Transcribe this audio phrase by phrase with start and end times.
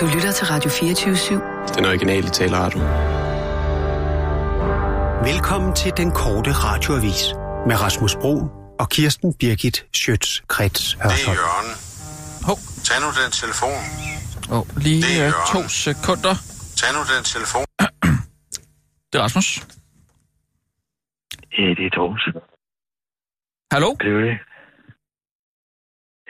[0.00, 1.74] Du lytter til Radio 24-7.
[1.76, 2.80] Den originale taleradio.
[5.30, 7.22] Velkommen til den korte radioavis
[7.68, 8.34] med Rasmus Bro
[8.80, 11.36] og Kirsten Birgit Schøtz-Krets Det er Hørsholm.
[11.42, 11.70] Jørgen.
[12.48, 13.80] Hov, Tag nu den telefon.
[14.56, 16.34] oh, lige Det er øh, to sekunder.
[16.80, 17.64] Tag nu den telefon.
[19.10, 19.48] Det er Rasmus.
[21.58, 22.24] Ja, det er Troels.
[23.72, 23.90] Hallo?
[24.02, 24.36] Det er det.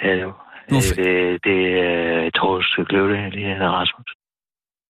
[0.06, 0.30] Hallo.
[0.70, 4.08] Nu Nu f- det, det er Troels Kløvle, lige her Rasmus.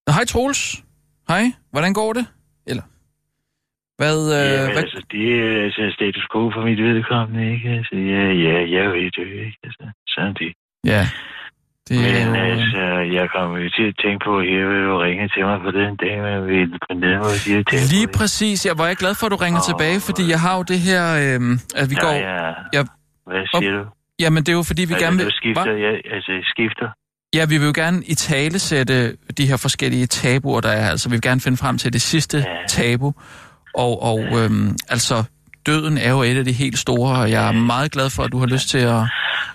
[0.06, 0.84] Nå, Hej Troels.
[1.28, 2.26] Hej, hvordan går det?
[2.66, 2.82] Eller?
[4.00, 4.76] Hvad, øh, ja, hvad?
[4.82, 7.68] altså, det er altså, status quo for mit vedkommende, ikke?
[7.78, 9.58] Altså, ja, ja, jeg i dø, ikke?
[9.64, 10.52] Altså, sådan det.
[10.94, 11.02] Ja.
[11.88, 12.82] Det Men øh, altså,
[13.18, 15.70] jeg kommer jo til at tænke på, at jeg vil jo ringe til mig på
[15.70, 18.66] den dag, men vi på ned mod de her tempo, Lige præcis.
[18.66, 19.68] Jeg var jeg glad for, at du ringer Åh.
[19.70, 21.40] tilbage, fordi jeg har jo det her, øh,
[21.80, 22.12] at vi Ja, går...
[22.12, 22.44] ja.
[22.76, 22.88] jeg-
[23.30, 23.82] Hvad siger du?
[24.20, 25.26] Jamen, det er jo fordi, vi altså, gerne vil...
[25.32, 25.86] skifter, Hva?
[25.86, 26.88] ja, altså, skifter.
[27.34, 30.90] Ja, vi vil jo gerne i tale sætte de her forskellige tabuer, der er.
[30.90, 32.44] Altså, vi vil gerne finde frem til det sidste Ja.
[32.68, 33.14] tabu.
[33.74, 35.24] Og, og øhm, altså,
[35.66, 38.32] døden er jo et af de helt store, og jeg er meget glad for, at
[38.32, 39.00] du har lyst til at...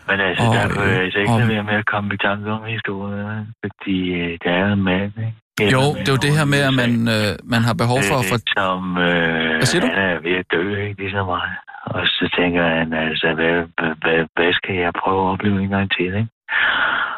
[0.09, 2.52] Men altså, Og, der kunne jeg altså ikke og- være med at komme i tanke
[2.52, 5.33] om historien, fordi øh, der er en mand, ikke?
[5.61, 8.16] Eller Jo, det er jo det her med, at man, øh, man har behov for
[8.21, 8.36] at få...
[8.58, 9.88] Som, øh, Hvad siger du?
[9.88, 11.47] han er ved at dø, ikke ligesom mig.
[11.85, 13.55] Og så tænker han, altså, hvad,
[14.01, 16.27] hvad, hvad, skal jeg prøve at opleve en gang til, ikke?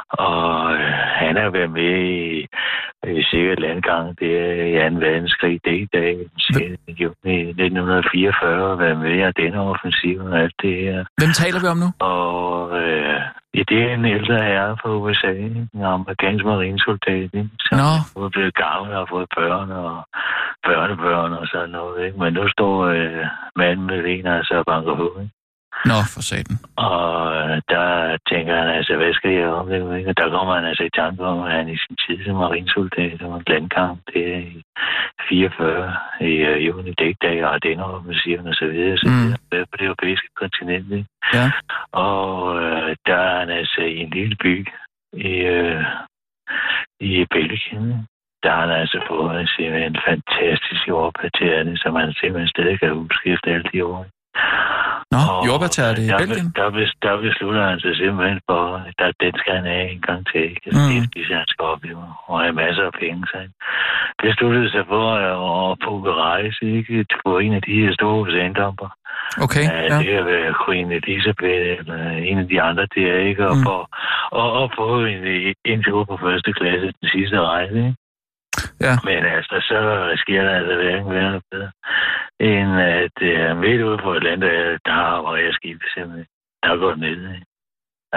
[0.09, 2.47] Og øh, han har været med i,
[3.19, 4.95] i sikkert landgang, det er i 2.
[5.06, 6.39] verdenskrig, det er i dag, den
[6.88, 7.00] 6.
[7.02, 11.06] juni 1944, og været med i denne offensiv og alt det her.
[11.19, 11.89] Hvem taler vi om nu?
[12.00, 13.19] Og øh,
[13.56, 15.67] ja, det er en ældre herre fra USA, ikke?
[15.73, 17.50] en amerikansk marinesoldat, ikke?
[17.66, 18.25] som Nå.
[18.25, 19.94] er blevet gammel og har fået børn og
[20.67, 22.06] børnebørn og sådan noget.
[22.06, 22.19] Ikke?
[22.19, 23.25] Men nu står øh,
[23.56, 25.08] manden med en altså og banker på.
[25.22, 25.33] Ikke?
[25.86, 26.58] Nå, for satan.
[26.75, 29.97] Og øh, der tænker han altså, hvad skal jeg opleve?
[29.97, 30.09] Ikke?
[30.09, 33.22] Og der kommer han altså i tanke om, at han i sin tid som marinesoldat
[33.22, 34.61] og en landkamp, det er i
[35.30, 39.16] 44 i øh, juni dækdag og den offensiven og så videre, så Mm.
[39.52, 40.91] videre, på det europæiske kontinent.
[40.91, 41.09] Ikke?
[41.34, 41.52] Ja.
[41.91, 44.68] Og øh, der er han altså i en lille by
[45.13, 45.84] i, øh,
[47.00, 48.07] i Belgien.
[48.44, 53.26] Der har han altså fået simpelthen en fantastisk jordparterende, som han simpelthen stadig kan huske
[53.34, 54.06] efter alle de år.
[55.14, 56.48] Nå, Og jordbærtager det i der, Belgien?
[56.59, 60.02] Der, bes- der beslutter han sig simpelthen for, at der, den skal han have en
[60.09, 60.46] gang til.
[60.66, 61.03] Mm.
[61.14, 62.03] Det er han skal opleve.
[62.30, 63.20] Og have masser af penge.
[63.30, 63.52] Så han
[64.26, 65.34] besluttede sig for at,
[65.86, 67.06] booke rejse ikke?
[67.26, 68.90] på en af de her store ejendommer.
[69.46, 69.82] Okay, Ja.
[69.90, 69.98] ja.
[70.02, 72.00] Det kan være Queen Elizabeth eller
[72.30, 73.48] en af de andre der, ikke?
[73.50, 73.64] Og, Mm.
[73.68, 73.80] for,
[74.42, 75.22] og, og få en,
[75.72, 77.96] en tur på første klasse den sidste rejse, ikke?
[78.86, 78.96] Ja.
[79.09, 79.80] Men altså, så
[80.24, 81.72] sker der altså hverken værre bedre,
[82.40, 86.28] end at uh, midt ude på Atlanterhavet, der var jeg skibet simpelthen.
[86.64, 87.46] Der er gået ned, ikke?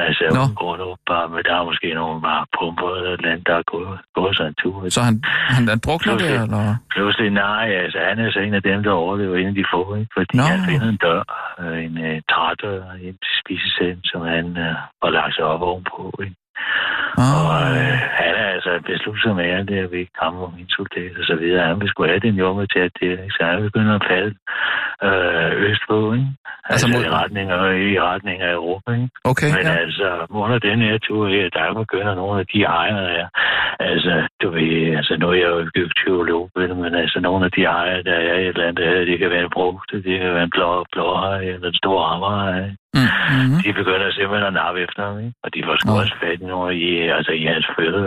[0.04, 0.40] Altså, Nå.
[0.40, 3.56] uden grund åbenbart, men der er måske nogen bare pumper eller et eller andet, der
[3.62, 4.88] er gået, gået sig en tur.
[4.96, 5.14] Så han,
[5.54, 6.42] han, han drukner der, Pludselig.
[6.44, 6.76] eller?
[6.94, 9.82] Pludselig, nej, altså han er så en af dem, der overlever en af de få,
[10.00, 10.12] ikke?
[10.16, 10.42] fordi Nå.
[10.52, 11.22] han finder en dør,
[11.60, 16.02] øh, en uh, trædør ind til spisesalen, som han uh, har lagt sig op ovenpå.
[16.24, 16.36] Ikke?
[17.18, 20.54] Og Ah, øh, han er altså beslutsom af alt det, at vi ikke kommer om
[20.58, 21.66] en soldat og så videre.
[21.66, 23.34] Han vil sgu have den jord til at det, ikke?
[23.36, 24.34] så han begynder at falde
[25.06, 26.26] øh, østpå, ikke?
[26.70, 29.08] Altså Altså, mod- i, retning af, i retning af Europa, ikke?
[29.30, 29.74] okay, Men ja.
[29.84, 33.26] altså, under den her tur her, der begynder nogle af de ejere der.
[33.80, 34.12] Altså,
[34.42, 38.02] du ved, altså nu er jeg jo ikke teolog, men altså nogle af de ejere,
[38.02, 40.42] der er i et eller andet, her, det kan være en brugt, det kan være
[40.42, 42.60] en blå, blåhej eller en stor hammerhej.
[42.60, 42.76] Mm,
[43.32, 45.34] mm, De begynder simpelthen at nappe efter ham, ikke?
[45.44, 46.00] Og de får sgu Nå.
[46.02, 48.02] også fat noget i, altså i hans fødder,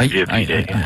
[0.00, 0.84] Ej, ej, ej, ej.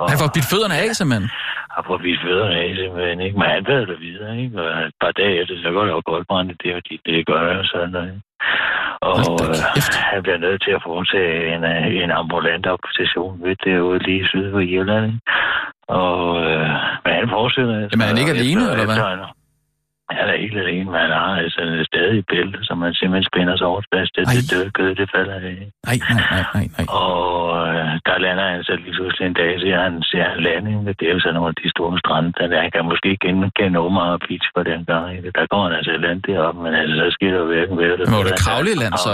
[0.00, 1.28] Og Han får bidt fødderne af, simpelthen.
[1.74, 3.36] har fået bidt fødderne af, simpelthen, ikke?
[3.40, 4.54] Men han ved det videre, ikke?
[4.62, 6.94] Og et par dage efter, så går det jo godt brænde, det er jo de,
[7.08, 8.22] det gør jeg sådan noget, ikke?
[9.10, 9.18] Og
[9.48, 9.56] øh,
[10.12, 14.46] han bliver nødt til at foretage en, øh, en ambulant operation ved derude lige syd
[14.52, 15.06] for Irland.
[15.06, 15.20] ikke?
[16.04, 16.14] Og
[16.46, 16.68] øh,
[17.04, 17.74] men han fortsætter.
[17.82, 18.96] altså, Jamen, er han ikke efter- alene, eller hvad?
[18.96, 19.28] efter
[20.10, 23.56] han- er ikke alene, men han har altså en stadig bælte, som man simpelthen spænder
[23.56, 24.10] sig over fast.
[24.16, 24.32] Det, Ej.
[24.36, 25.40] det døde kød, det falder af.
[25.88, 26.86] Nej, nej, nej, nej, nej.
[27.02, 27.20] Og
[27.68, 30.78] øh, der lander han så lige pludselig en dag, ser han, ser han landing.
[31.00, 32.28] Det er jo sådan nogle af de store strande.
[32.38, 35.06] Der, han kan måske ikke genkende Omaha Beach på den gang.
[35.16, 35.30] Ikke?
[35.38, 38.04] Der går han altså land deroppe, men altså, så sker der jo hverken ved det.
[38.08, 39.12] Men må det kravle i land, så?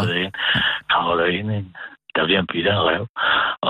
[0.92, 1.70] Kravler ind, ikke?
[2.16, 3.04] Der bliver en bitter rev,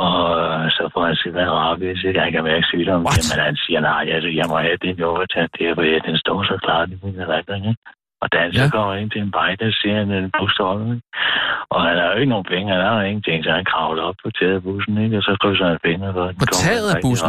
[0.05, 2.21] og øh, så får han simpelthen rabies, ikke?
[2.21, 3.23] Han kan mærke sygdommen, What?
[3.31, 6.39] men han siger, nej, altså, jeg må have den jordbærtand, det er, fordi den står
[6.51, 7.77] så klart i min ikke?
[8.23, 8.71] Og da han så Ja.
[8.77, 11.07] kommer ind til en vej, der ser han en busstolpe, ikke?
[11.75, 14.15] Og han har jo ikke nogen penge, han har jo ingenting, så han kravler op
[14.25, 15.17] på taget af bussen, ikke?
[15.19, 17.29] Og så krydser han fingre for, den På taget af bussen?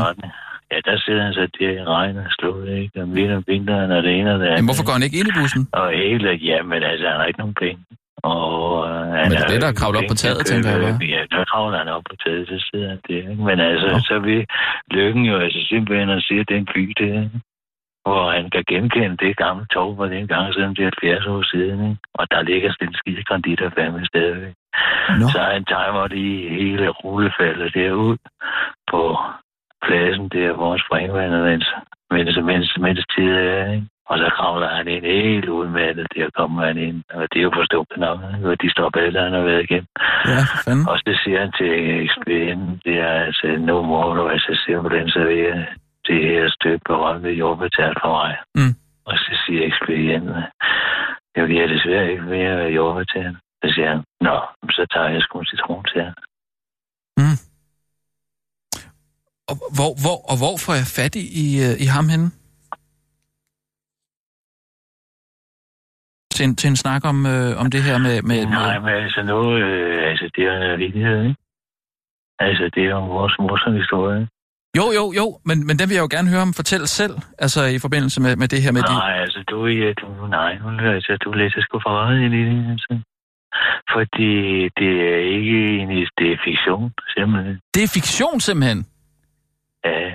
[0.72, 3.02] Ja, der sidder han så der i regn og slået, ikke?
[3.02, 4.60] Og midt om vinteren og det ene og det andet.
[4.60, 5.62] Men hvorfor går han ikke ind i bussen?
[5.82, 7.82] Og hele, ja, men altså, han har ikke nogen penge.
[8.24, 10.70] Og, øh, han Men det er er det, der jo kravler op på taget, tænker
[10.70, 11.06] jeg, hva'?
[11.16, 13.24] Ja, der kravler han op på taget, så sidder han der.
[13.32, 13.44] Ikke?
[13.50, 14.00] Men altså, Nå.
[14.10, 14.46] så vil
[14.92, 17.30] lykken jo altså simpelthen at se den by der,
[18.06, 21.42] hvor han kan genkende det gamle tog, hvor det engang siden det er 70 år
[21.54, 21.80] siden.
[21.90, 22.02] Ikke?
[22.20, 24.56] Og der ligger sådan en skide konditor fandme stadigvæk.
[25.20, 25.26] Nå.
[25.34, 26.26] Så han timer de
[26.60, 28.18] hele rullefaldet derud
[28.92, 29.02] på
[29.86, 31.68] pladsen der, hvor springvandet mens,
[32.12, 33.72] mens, mens, mens tid er.
[33.72, 33.88] Ikke?
[34.10, 37.04] Og så kravler han ind helt udmattet, der kommer han ind.
[37.14, 37.52] Og det er jo
[37.98, 38.50] nok, ikke?
[38.50, 39.92] og de står alle, han har været igennem.
[40.32, 40.90] Ja, for fanden.
[40.90, 41.72] Og så siger han til
[42.06, 45.66] ekspedienten, det er altså, nu må du altså simpelthen servere
[46.08, 48.34] det her stykke berømte jordbetalt for mig.
[48.56, 48.74] Mm.
[49.06, 50.36] Og så siger ekspedienten,
[51.36, 53.38] jeg vil desværre ikke mere jordbetalt.
[53.62, 54.38] Så siger han, nå,
[54.78, 56.14] så tager jeg sgu en citron til jer.
[57.18, 57.38] Mm.
[59.50, 62.30] Og hvor, hvor, og hvor får jeg fat i, i, øh, i ham henne?
[66.36, 68.16] Til en, til en snak om, øh, om det her med...
[68.30, 71.36] med, Nej, med men altså nu, øh, altså det er en vigtighed, ikke?
[72.40, 74.28] Altså det er jo vores morsom historie,
[74.80, 77.16] jo, jo, jo, men, men den vil jeg jo gerne høre ham fortælle selv,
[77.46, 78.94] altså i forbindelse med, med det her med de...
[78.94, 82.72] Nej, altså du, ja, du, nej, nu, altså, du læser sgu for meget i det,
[82.74, 82.94] altså.
[83.94, 84.34] Fordi
[84.80, 85.90] det er ikke en,
[86.20, 87.56] det er fiktion, simpelthen.
[87.74, 88.86] Det er fiktion simpelthen.
[89.86, 90.10] Ja,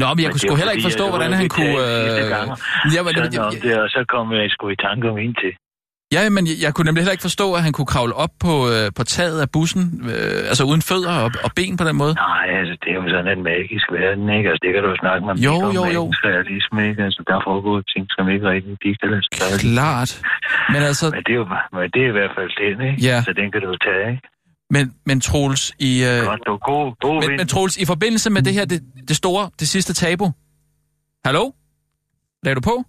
[0.00, 1.76] Nå, men jeg Men kunne sgu jo heller ikke forstå, hvordan han kunne...
[1.86, 2.94] Øh...
[2.94, 5.52] Ja, men, sådan om det, og så kom jeg sgu i tanke om en til.
[6.16, 8.54] ja, men jeg, jeg kunne nemlig heller ikke forstå, at han kunne kravle op på,
[8.72, 9.82] øh, på taget af bussen,
[10.12, 12.14] øh, altså uden fødder og, og ben på den måde.
[12.14, 14.46] Nej, altså det er jo sådan en magisk verden, ikke?
[14.50, 16.04] Altså det kan du jo snakke med Jo, om jo, jo.
[16.30, 17.02] realisme, ikke?
[17.08, 18.72] Altså der foregår ting, som ikke rigtig
[19.26, 19.58] sig gøre.
[19.74, 20.10] Klart.
[20.72, 21.46] Men altså, Men det, er jo,
[21.76, 22.98] men det er i hvert fald den, ikke?
[23.08, 23.18] Ja.
[23.26, 24.35] Så den kan du tage, ikke?
[24.70, 28.42] Men, men Troels, i, øh, Godt, du god, god men, men Troels, i forbindelse med
[28.42, 30.32] det her, det, det store, det sidste tabu.
[31.24, 31.52] Hallo?
[32.42, 32.84] Lagde du på?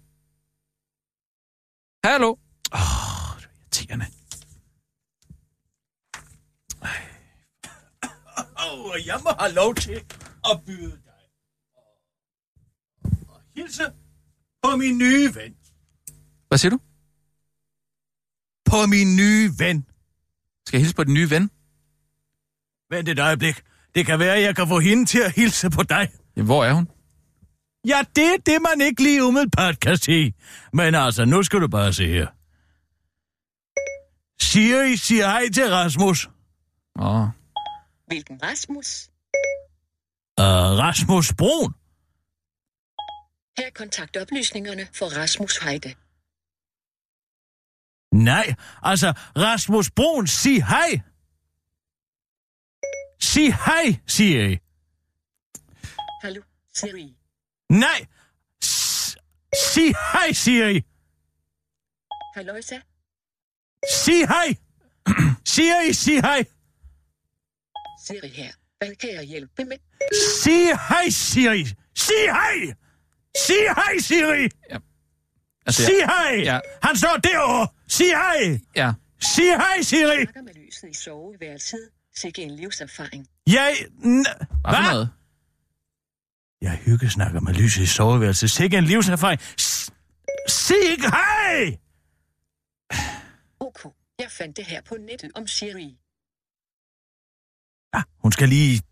[2.04, 2.30] Hallo?
[2.72, 4.06] Åh, oh, det er irriterende.
[8.56, 10.00] Og jeg må have lov til
[10.50, 11.20] at byde dig.
[13.28, 13.82] Og hilse
[14.62, 15.54] på min nye ven.
[16.48, 16.78] Hvad siger du?
[18.64, 19.86] På min nye ven.
[20.66, 21.50] Skal jeg hilse på den nye ven?
[22.90, 23.62] Vent et øjeblik.
[23.94, 26.08] Det kan være, at jeg kan få hende til at hilse på dig.
[26.36, 26.88] Ja, hvor er hun?
[27.86, 30.34] Ja, det er det, man ikke lige umiddelbart kan sige.
[30.72, 32.26] Men altså, nu skal du bare se her.
[34.40, 36.28] Siri siger hej til Rasmus.
[36.98, 37.28] Åh, oh,
[38.06, 39.08] Hvilken Rasmus?
[40.40, 41.74] Uh, Rasmus Brun.
[43.58, 45.94] Her er kontaktoplysningerne for Rasmus Heide.
[48.12, 51.00] Nej, altså, Rasmus Brun, sig hej.
[53.38, 54.58] Sig hej, Siri.
[56.22, 56.42] Hallo,
[56.74, 57.16] Siri.
[57.70, 58.06] Nej,
[58.64, 59.16] S-
[59.74, 60.82] sig hej, Siri.
[62.34, 62.80] Halløjsa.
[64.04, 64.48] Sig hej.
[65.54, 66.44] Siri, sig hej.
[68.06, 68.52] Siri her.
[68.78, 69.78] Hvad kan jeg hjælpe med?
[70.42, 71.64] Sig hej, Siri.
[71.94, 72.74] Sig hej.
[73.46, 74.48] Sig hej, Siri.
[75.66, 76.42] altså, Sig ja, hej.
[76.44, 76.60] Ja.
[76.82, 77.68] Han står derovre.
[77.88, 78.60] Sig hej.
[78.76, 78.92] ja.
[79.20, 80.24] Sig hej, Siri.
[80.24, 81.88] Snakker med lyset i soveværelset.
[82.20, 83.26] Sikke en livserfaring.
[83.46, 83.72] Jeg...
[83.98, 85.10] N- Hvad noget?
[86.62, 88.50] Jeg hygge snakker med lyset i soveværelset.
[88.50, 89.40] Sikke en livserfaring.
[90.48, 91.78] Sig ikke hej.
[93.60, 95.98] Ok, jeg fandt det her på nettet om Siri.
[97.94, 98.82] Ja, hun skal lige...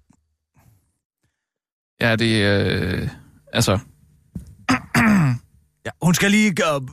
[2.00, 3.10] Ja, det øh,
[3.52, 3.78] altså,
[5.86, 6.88] Ja, hun skal lige uh,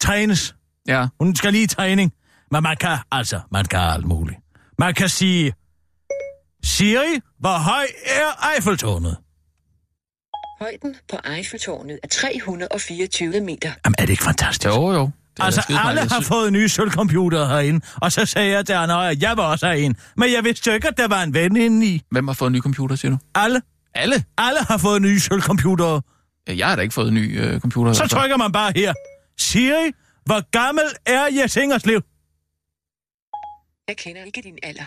[0.00, 0.56] trænes.
[0.86, 1.08] ja.
[1.20, 2.12] Hun skal lige i træning.
[2.50, 4.38] Men man kan, altså, man kan alt muligt.
[4.78, 5.54] Man kan sige...
[6.64, 9.16] Siri, hvor høj er Eiffeltårnet?
[10.60, 13.72] Højden på Eiffeltårnet er 324 meter.
[13.84, 14.66] Jamen, er det ikke fantastisk?
[14.66, 15.10] Jo, jo.
[15.36, 19.22] Det Altså, alle har fået nye sølvcomputere herinde, og så sagde jeg til andre, at
[19.22, 19.96] jeg vil også have en.
[20.16, 22.02] Men jeg vidste jo ikke, at der var en ven inde i.
[22.10, 23.18] Hvem har fået en ny computer, siger du?
[23.34, 23.62] Alle,
[23.94, 24.24] Alle?
[24.38, 26.02] alle har fået nye sølvcomputere.
[26.46, 27.92] Jeg har da ikke fået en ny øh, computer.
[27.92, 28.16] Så altså.
[28.16, 28.92] trykker man bare her.
[29.38, 29.92] Siri,
[30.24, 32.02] hvor gammel er Jes Ingerslev?
[33.88, 34.84] Jeg kender ikke din alder.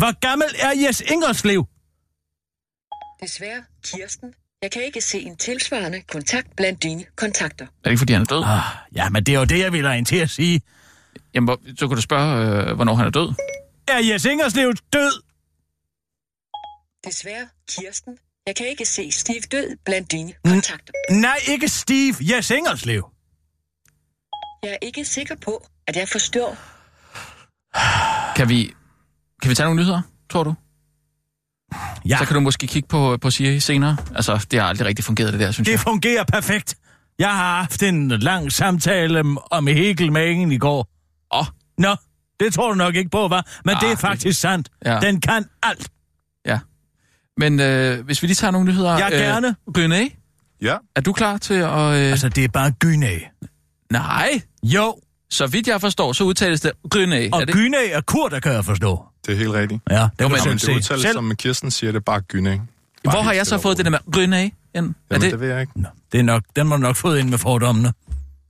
[0.00, 1.66] Hvor gammel er Jes Ingerslev?
[3.22, 4.34] Desværre, Kirsten.
[4.62, 7.64] Jeg kan ikke se en tilsvarende kontakt blandt dine kontakter.
[7.64, 8.42] Er det ikke, fordi han er død?
[8.44, 8.62] Ah,
[8.94, 10.60] ja, men det er jo det, jeg vil have en til at sige.
[11.34, 13.34] Jamen, hvor, så kunne du spørge, øh, hvornår han er død.
[13.88, 15.22] Er Jes Ingerslev død?
[17.04, 18.18] Desværre, Kirsten.
[18.46, 20.92] Jeg kan ikke se Steve død blandt dine kontakter.
[21.10, 22.14] Nej, ikke Steve.
[22.20, 23.10] Jes Ingerslev.
[24.62, 26.56] Jeg er ikke sikker på, at jeg forstår.
[28.36, 28.74] Kan vi,
[29.42, 30.54] kan vi tage nogle nyheder, tror du?
[32.08, 33.96] Ja, Så kan du måske kigge på, på Siri senere.
[34.14, 35.80] Altså, det har aldrig rigtig fungeret, det der, synes det jeg.
[35.80, 36.76] fungerer perfekt.
[37.18, 40.88] Jeg har haft en lang samtale om Hegel med Ingen i går.
[41.34, 41.46] Åh,
[41.78, 41.96] Nå,
[42.40, 44.68] det tror du nok ikke på, var, Men Ah, det er det- faktisk sandt.
[44.84, 45.00] Ja.
[45.00, 45.88] Den kan alt.
[47.36, 48.98] men øh, hvis vi lige tager nogle nyheder.
[48.98, 49.56] Ja, gerne.
[49.76, 50.16] Øh, René,
[50.62, 51.78] Ja, er du klar til at...
[51.78, 52.10] Øh...
[52.10, 53.18] Altså, det er bare Gynæ.
[53.92, 54.98] Nej, Jo,
[55.30, 57.28] så vidt jeg forstår, så udtales det René.
[57.32, 57.54] og er det?
[57.54, 59.04] Gynæ er kur, der kan jeg forstå.
[59.26, 59.82] Det er helt rigtigt.
[59.90, 60.72] Ja, det Jo, kan men- man det se.
[60.74, 61.12] udtales, Selv.
[61.14, 62.22] som Kirsten siger, det er bare?
[62.22, 62.58] Bare
[63.02, 64.34] Hvor har jeg så fået det der med René ind?
[64.34, 65.80] Er Jamen, det det ved jeg ikke.
[65.80, 67.92] Nå, det er nok, den må du nok fået ind med fordommene.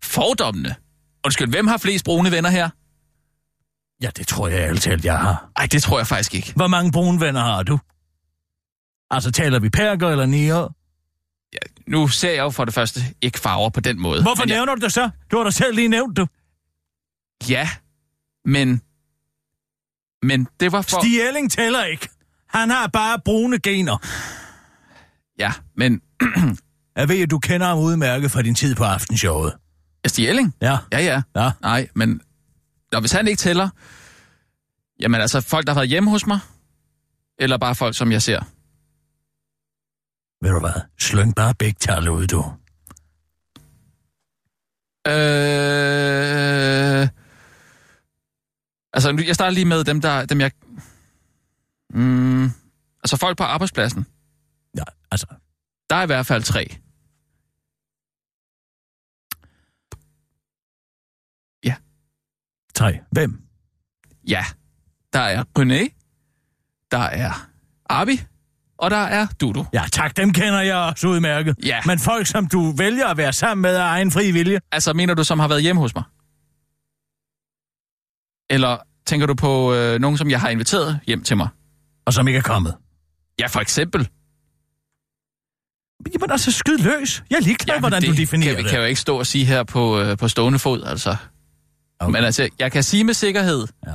[0.04, 0.74] fordommene?
[1.24, 2.70] Undskyld, hvem har flest brune venner her?
[4.02, 5.50] Ja, det tror jeg ærligt talt, jeg har.
[5.56, 6.52] Ej, det tror jeg faktisk ikke.
[6.56, 7.78] Hvor mange brune venner har du?
[9.10, 10.74] Altså, taler vi perker eller nier?
[11.86, 14.22] Nu ser jeg jo for det første ikke farver på den måde.
[14.22, 15.10] Hvorfor men jeg, nævner du det så?
[15.30, 16.28] Du har da selv lige nævnt det.
[17.48, 17.68] Ja,
[18.44, 18.82] men...
[20.22, 21.00] Men det var for...
[21.00, 22.08] Stig Elling tæller ikke.
[22.48, 23.96] Han har bare brune gener.
[25.38, 26.00] Ja, men...
[26.96, 29.54] Jeg ved, at du kender ham udmærket fra din tid på aftenshowet.
[30.06, 30.54] Stig Elling?
[30.62, 31.22] Ja, Ja, ja.
[31.36, 31.50] ja.
[31.62, 32.20] Nej, men...
[32.92, 33.68] Nå, hvis han ikke tæller...
[35.00, 36.38] Jamen altså, folk, der har været hjemme hos mig?
[37.38, 38.40] Eller bare folk, som jeg ser?
[40.42, 40.80] Ved du hvad?
[40.98, 42.44] Slyng bare begge tal ud, du.
[45.10, 47.08] Øh...
[48.92, 50.50] Altså, jeg starter lige med dem, der, dem jeg...
[51.94, 52.44] Mm,
[53.04, 54.06] altså, folk på arbejdspladsen.
[54.76, 55.26] Ja, altså,
[55.90, 56.76] Der er i hvert fald tre.
[62.80, 62.98] tre.
[63.12, 63.42] Hvem?
[64.28, 64.44] Ja.
[65.12, 65.96] Der er René.
[66.90, 67.48] Der er
[67.88, 68.20] Abi.
[68.78, 69.66] Og der er Dudu.
[69.72, 71.56] Ja, tak, dem kender jeg også udmærket.
[71.64, 71.80] Ja.
[71.86, 75.14] Men folk, som du vælger at være sammen med af egen fri vilje, Altså, mener
[75.14, 76.04] du, som har været hjemme hos mig?
[78.50, 78.76] Eller
[79.06, 81.48] tænker du på øh, nogen, som jeg har inviteret hjem til mig?
[82.10, 82.74] og som ikke er kommet.
[83.40, 84.08] Ja, for eksempel.
[86.14, 87.22] Jamen altså, skyd løs.
[87.30, 88.70] Jeg er ligeglad, men hvordan det du definerer kan, vi det.
[88.70, 91.16] kan jo ikke stå og sige her på, øh, på stående fod, altså.
[91.98, 92.12] Okay.
[92.12, 93.66] Men altså, jeg kan sige med sikkerhed...
[93.86, 93.92] Ja.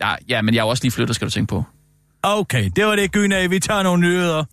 [0.00, 1.64] Ja, ja, men jeg er også lige flyttet, skal du tænke på.
[2.22, 3.46] Okay, det var det, Gyna.
[3.46, 4.44] Vi tager nogle nyheder.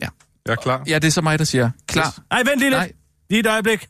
[0.00, 0.82] Jeg er klar.
[0.86, 2.18] Ja, det er så mig, der siger klar.
[2.30, 2.78] Ej, vent lige lidt.
[2.78, 2.92] Nej.
[3.30, 3.86] Lige et øjeblik.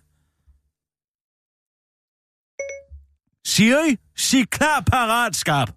[3.46, 5.68] Siri, sig klar, parat, skarp.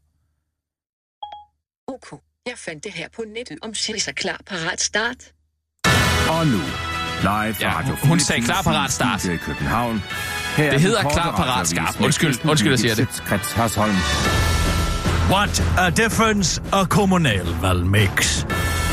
[1.88, 2.22] OK.
[2.46, 5.16] Jeg fandt det her på nettet om Siri så klar, parat, start.
[6.30, 9.26] Og nu, live fra Ja, Radio hun- hun 24 sagde klar, parat, start.
[9.26, 10.04] i København.
[10.58, 11.96] Her er Det hedder klar, parat, skarp.
[12.00, 13.24] med Undskyld, undskyld, jeg siger det.
[13.56, 13.96] Hørsholm.
[15.34, 18.46] What a difference og kommunalvalg mix.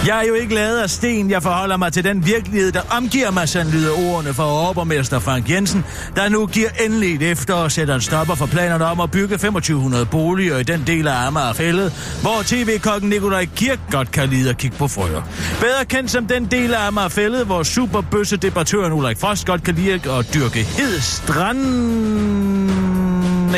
[0.07, 3.31] Jeg er jo ikke lavet af sten, jeg forholder mig til den virkelighed, der omgiver
[3.31, 5.85] mig, sådan lyder ordene fra overborgmester Frank Jensen,
[6.17, 10.07] der nu giver endeligt efter og sætter en stopper for planerne om at bygge 2500
[10.07, 14.59] boliger i den del af Amager Fællet, hvor tv-kokken Nikolaj Kirk godt kan lide at
[14.59, 15.23] kigge på frøer.
[15.61, 19.75] Bedre kendt som den del af Amager Fællet, hvor superbøsse debattøren Ulrik Frost godt kan
[19.75, 23.04] lide at dyrke hed strand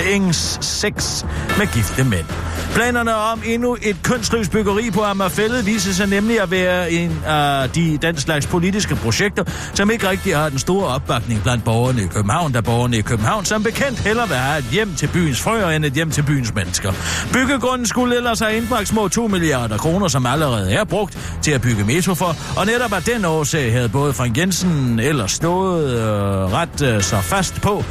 [0.00, 1.24] engs sex
[1.58, 2.26] med gifte mænd.
[2.74, 7.70] Planerne om endnu et kønsløst byggeri på Amagerfællet viser sig nemlig at være en af
[7.70, 12.06] de den slags politiske projekter, som ikke rigtig har den store opbakning blandt borgerne i
[12.06, 15.70] København, da borgerne i København som bekendt heller vil have et hjem til byens frøer
[15.70, 16.92] end et hjem til byens mennesker.
[17.32, 21.60] Byggegrunden skulle ellers have indbragt små 2 milliarder kroner, som allerede er brugt til at
[21.60, 26.52] bygge metro for, og netop af den årsag havde både Frank Jensen ellers stået øh,
[26.52, 27.84] ret øh, så fast på,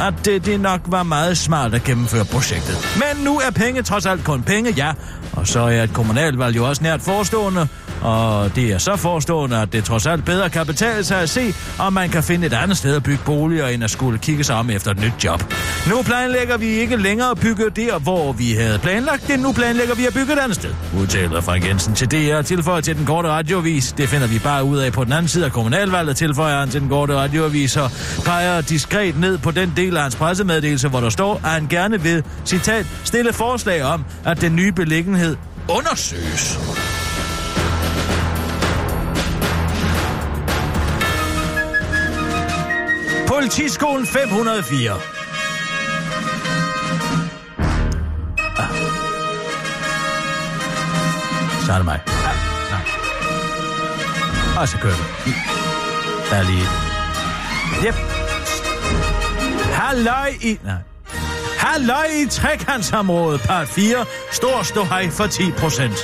[0.00, 2.76] at det, det nok var meget smart at gennemføre projektet.
[2.96, 4.92] Men nu er penge trods alt kun penge, ja.
[5.32, 7.68] Og så er et kommunalvalg jo også nært forestående,
[8.02, 11.54] og det er så forestående, at det trods alt bedre kan betale sig at se,
[11.78, 14.56] om man kan finde et andet sted at bygge boliger, end at skulle kigge sig
[14.56, 15.44] om efter et nyt job.
[15.88, 19.40] Nu planlægger vi ikke længere at bygge der, hvor vi havde planlagt det.
[19.40, 22.96] Nu planlægger vi at bygge et andet sted, udtaler Frank Jensen til DR tilføjer til
[22.96, 23.92] den korte radiovis.
[23.92, 26.80] Det finder vi bare ud af på den anden side af kommunalvalget, tilføjer han til
[26.80, 27.90] den korte radioavis og
[28.24, 32.02] peger diskret ned på den del af hans pressemeddelelse, hvor der står, at han gerne
[32.02, 35.36] vil, citat, stille forslag om, at den nye beliggenhed
[35.68, 36.58] undersøges.
[43.44, 44.92] Politiskolen 504.
[48.58, 48.68] Ah.
[51.66, 52.00] Så er det mig.
[52.06, 52.32] Ja,
[52.70, 52.80] nej.
[54.60, 55.32] Og så kører vi.
[56.30, 56.66] Der er lige...
[57.86, 57.94] Yep.
[59.72, 60.58] Halløj i...
[60.64, 60.74] Nej.
[61.58, 64.06] Halløj i trekantsområdet, part 4.
[64.32, 65.96] Stor ståhej for 10 procent.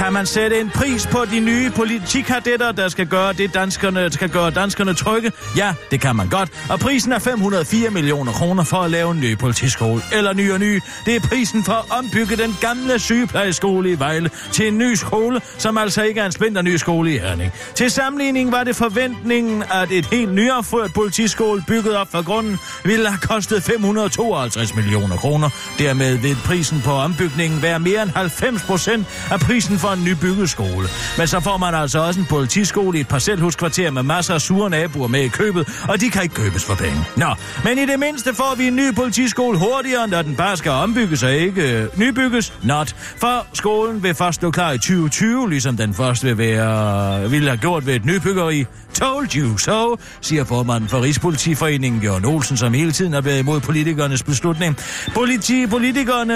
[0.00, 4.28] Kan man sætte en pris på de nye politikadetter, der skal gøre det danskerne, skal
[4.28, 5.32] gøre danskerne trygge?
[5.56, 6.48] Ja, det kan man godt.
[6.70, 10.02] Og prisen er 504 millioner kroner for at lave en ny politiskole.
[10.12, 10.80] Eller ny og ny.
[11.06, 15.40] Det er prisen for at ombygge den gamle sygeplejeskole i Vejle til en ny skole,
[15.58, 17.52] som altså ikke er en splinter ny skole i Herning.
[17.74, 23.08] Til sammenligning var det forventningen, at et helt nyopført politiskole bygget op fra grunden ville
[23.08, 25.50] have kostet 552 millioner kroner.
[25.78, 30.50] Dermed vil prisen på ombygningen være mere end 90 procent af prisen for en nybygget
[30.50, 30.88] skole.
[31.18, 34.70] Men så får man altså også en politiskole i et parcelhuskvarter med masser af sure
[34.70, 37.04] naboer med i købet, og de kan ikke købes for penge.
[37.16, 40.70] Nå, men i det mindste får vi en ny politiskole hurtigere, når den bare skal
[40.70, 42.52] ombygges og ikke øh, nybygges.
[42.62, 42.96] Not.
[43.16, 47.58] For skolen vil først stå klar i 2020, ligesom den først vil være, ville have
[47.58, 48.64] gjort ved et nybyggeri.
[48.94, 53.60] Told you so, siger formanden for Rigspolitiforeningen Jørgen Olsen, som hele tiden har været imod
[53.60, 54.76] politikernes beslutning.
[55.14, 56.34] Politi politikerne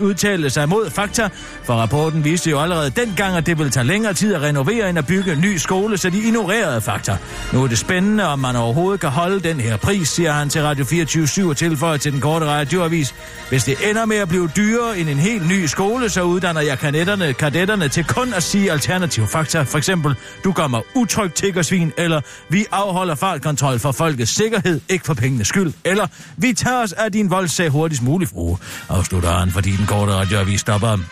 [0.00, 1.28] udtalte sig mod fakta,
[1.64, 4.98] for rapporten viste jo allerede dengang, at det ville tage længere tid at renovere end
[4.98, 7.16] at bygge en ny skole, så de ignorerede fakta.
[7.52, 10.62] Nu er det spændende, om man overhovedet kan holde den her pris, siger han til
[10.62, 13.14] Radio 24 og tilføjer til den korte radioavis.
[13.48, 16.78] Hvis det ender med at blive dyrere end en helt ny skole, så uddanner jeg
[16.78, 19.62] kadetterne, kadetterne til kun at sige alternative fakta.
[19.62, 20.14] For eksempel,
[20.44, 25.48] du gør mig utrygt tiggersvin, eller vi afholder fartkontrol for folkets sikkerhed, ikke for pengenes
[25.48, 29.86] skyld, eller vi tager os af din voldsag hurtigst muligt, frue, afslutter han, fordi den
[29.86, 31.04] korte radioavis stopper ham.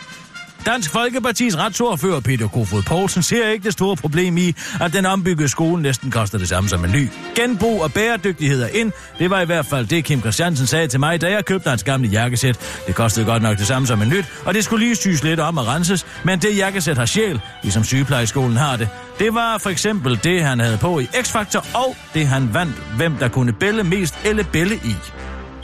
[0.65, 5.49] Dansk Folkepartis retsordfører Peter Kofod Poulsen ser ikke det store problem i, at den ombyggede
[5.49, 7.09] skole næsten koster det samme som en ny.
[7.35, 8.91] Genbrug og bæredygtighed er ind.
[9.19, 11.83] Det var i hvert fald det, Kim Christiansen sagde til mig, da jeg købte hans
[11.83, 12.59] gamle jakkesæt.
[12.87, 15.39] Det kostede godt nok det samme som en nyt, og det skulle lige syes lidt
[15.39, 18.89] om og renses, men det jakkesæt har sjæl, ligesom sygeplejeskolen har det.
[19.19, 23.15] Det var for eksempel det, han havde på i X-Factor, og det han vandt, hvem
[23.15, 24.95] der kunne bælle mest eller bælle i.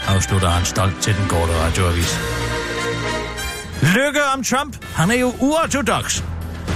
[0.08, 2.20] Afslutter han stolt til den korte radioavis.
[3.82, 4.86] Lykke om Trump.
[4.94, 6.24] Han er jo uortodox.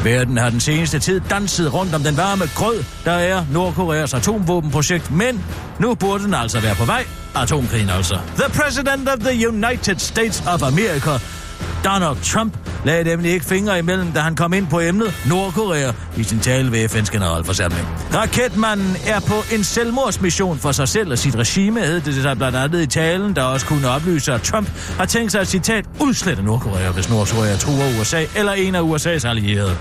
[0.04, 5.12] Verden har den seneste tid danset rundt om den varme grød, der er Nordkoreas atomvåbenprojekt,
[5.12, 5.46] men
[5.80, 7.06] nu burde den altså være på vej.
[7.36, 8.20] Atomkrigen altså.
[8.38, 11.12] The President of the United States of America,
[11.86, 16.24] Donald Trump, lagde nemlig ikke fingre imellem, da han kom ind på emnet Nordkorea i
[16.24, 17.88] sin tale ved FN's generalforsamling.
[18.13, 22.58] Raketmanden er på en selvmordsmission for sig selv og sit regime, hed det sig blandt
[22.58, 26.44] andet i talen, der også kunne oplyse, at Trump har tænkt sig at citat udslette
[26.44, 29.77] Nordkorea, hvis Nordkorea truer USA eller en af USA's allierede.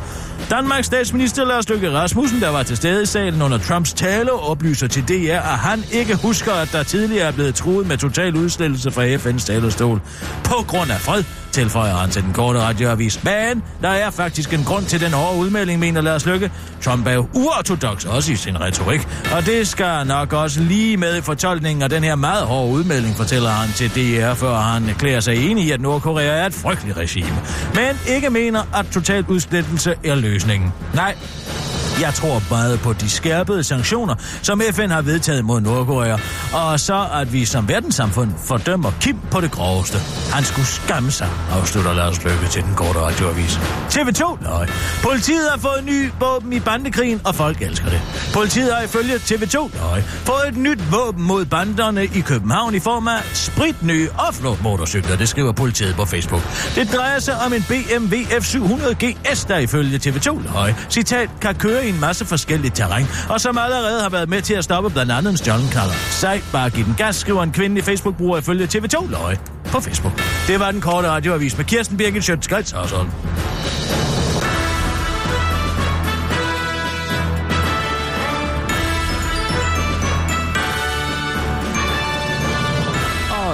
[0.50, 4.86] Danmarks statsminister Lars Løkke Rasmussen, der var til stede i salen under Trumps tale, oplyser
[4.86, 8.90] til DR, at han ikke husker, at der tidligere er blevet truet med total udslettelse
[8.90, 10.00] fra FN's talerstol.
[10.45, 13.25] På grund af fred, tilføjer han til den korte radioavis.
[13.25, 16.50] Men der er faktisk en grund til den hårde udmelding, mener Lars Lykke.
[16.82, 21.19] Trump er jo uortodox også i sin retorik, og det skal nok også lige med
[21.19, 25.21] i fortolkningen af den her meget hårde udmelding, fortæller han til DR, før han erklærer
[25.21, 27.38] sig enig i, at Nordkorea er et frygteligt regime.
[27.75, 30.73] Men ikke mener, at total udslettelse er løsningen.
[30.95, 31.14] Nej,
[32.00, 36.17] jeg tror meget på de skærpede sanktioner, som FN har vedtaget mod Nordkorea,
[36.52, 39.99] og så at vi som verdenssamfund fordømmer Kim på det groveste.
[40.33, 43.57] Han skulle skamme sig, afslutter Lars Løkke til den korte radioavis.
[43.91, 44.43] TV2?
[44.43, 44.71] Nej.
[45.02, 48.00] Politiet har fået ny våben i bandekrigen, og folk elsker det.
[48.35, 53.09] Politiet har ifølge TV2 nej, fået et nyt våben mod banderne i København i form
[53.09, 56.43] af spritnye offroad-motorcykler, det skriver politiet på Facebook.
[56.75, 61.83] Det drejer sig om en BMW F700 GS, der ifølge TV2 nej, citat, kan køre
[61.86, 65.12] i en masse forskelligt terræn, og som allerede har været med til at stoppe blandt
[65.12, 65.94] andet en stjålen knaller.
[66.10, 70.23] Sej, bare giv den gas, skriver en kvindelig Facebook-bruger ifølge TV2 Løje på Facebook.
[70.47, 73.10] Det var den korte radioavis med Kirsten Birgit Schøtz-Krets og sådan.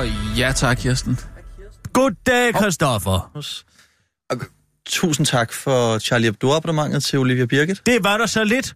[0.01, 1.19] Åh, ja tak, Kirsten.
[1.93, 3.31] Goddag, Christoffer.
[4.87, 7.87] Tusind tak for Charlie Hebdo-abonnementet til Olivia Birgit.
[7.87, 8.75] Det var der så lidt.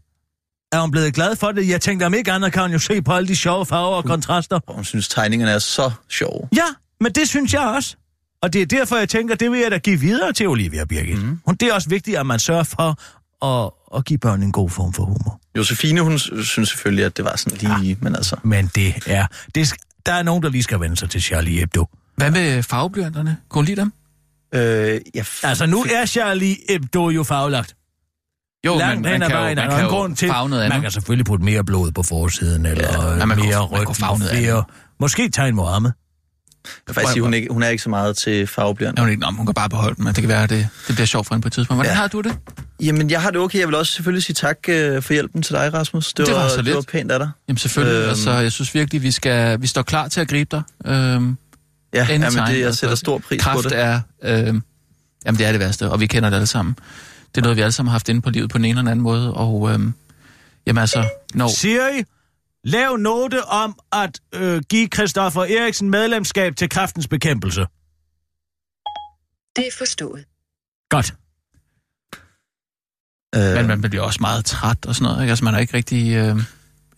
[0.72, 1.68] Er hun blevet glad for det?
[1.68, 4.04] Jeg tænkte, om ikke andet kan hun jo se på alle de sjove farver og
[4.04, 4.60] kontraster.
[4.66, 6.48] Og hun synes, tegningerne er så sjove.
[6.56, 6.66] Ja,
[7.00, 7.96] men det synes jeg også.
[8.42, 11.22] Og det er derfor, jeg tænker, det vil jeg da give videre til Olivia Birgit.
[11.22, 11.38] Mm.
[11.60, 12.98] Det er også vigtigt, at man sørger for
[13.46, 15.40] at, at give børn en god form for humor.
[15.56, 17.94] Josefine, hun synes selvfølgelig, at det var sådan lige, ja.
[18.00, 18.36] men altså...
[18.42, 19.26] Men det er...
[19.54, 19.74] Det
[20.06, 21.88] der er nogen, der lige skal vende sig til Charlie Hebdo.
[22.16, 23.36] Hvad med farveblyanterne?
[23.48, 23.92] Kunne hun lide dem?
[24.54, 27.74] Øh, ja, Altså, nu er Charlie Hebdo jo faglagt.
[28.66, 30.44] Jo, Langt men man kan, jo, vejen, man er der kan jo grund til, noget
[30.44, 30.68] andet.
[30.68, 33.80] man kan selvfølgelig putte mere blod på forsiden, eller ja, men man kunne- mere man
[33.80, 33.96] ryg,
[34.30, 34.64] flere,
[35.00, 35.90] måske tegn Mohammed.
[36.64, 39.02] jeg vil faktisk sige, hun, ikke, hun er ikke så meget til farveblyanter.
[39.02, 40.94] Ja, hun, ikke, hun kan bare beholde dem, men det kan være, at det, det
[40.94, 41.76] bliver sjovt for hende på et tidspunkt.
[41.78, 41.96] Hvordan Ja.
[41.96, 42.38] har du det?
[42.80, 43.58] Jamen, jeg har det okay.
[43.58, 46.12] Jeg vil også selvfølgelig sige tak øh, for hjælpen til dig, Rasmus.
[46.12, 46.74] Det, Det var var, så det lidt.
[46.76, 47.30] var pænt af dig.
[47.48, 48.08] Jamen selvfølgelig, øhm...
[48.08, 50.90] altså jeg synes virkelig, vi skal vi står klar til at gribe dig.
[50.92, 51.36] Øhm,
[51.94, 52.80] Ja, anytime, jamen, det, jeg altså.
[52.80, 53.78] sætter stor pris på Kraft det.
[53.78, 54.62] er, øhm,
[55.26, 56.74] jamen det er det værste, og vi kender det alle sammen.
[57.34, 58.90] Det er noget, vi alle sammen har haft inde på livet på den ene eller
[58.90, 59.94] anden måde, og øhm,
[60.66, 61.48] jamen altså, når...
[61.48, 62.04] Siri,
[62.64, 67.60] lav note om at øh, give Christoffer Eriksen medlemskab til kraftens bekæmpelse.
[69.56, 70.24] Det er forstået.
[70.90, 71.14] Godt.
[73.34, 75.30] Øh, Men man bliver også meget træt og sådan noget, ikke?
[75.30, 76.36] Altså, man har ikke rigtig øh,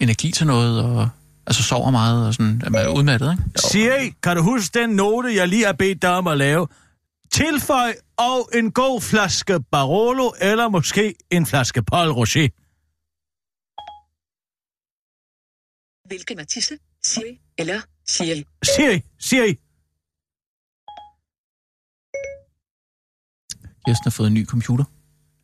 [0.00, 1.08] energi til noget, og
[1.46, 3.42] altså sover meget, og sådan, at man er udmattet, ikke?
[3.58, 6.68] Siri, kan du huske den note, jeg lige har bedt dig om at lave?
[7.32, 12.48] Tilføj og en god flaske Barolo, eller måske en flaske Paul Rocher.
[16.08, 18.44] Hvilken Matisse, Siri eller Siri?
[18.62, 19.58] Siri, Siri.
[23.86, 24.84] Kirsten har fået en ny computer.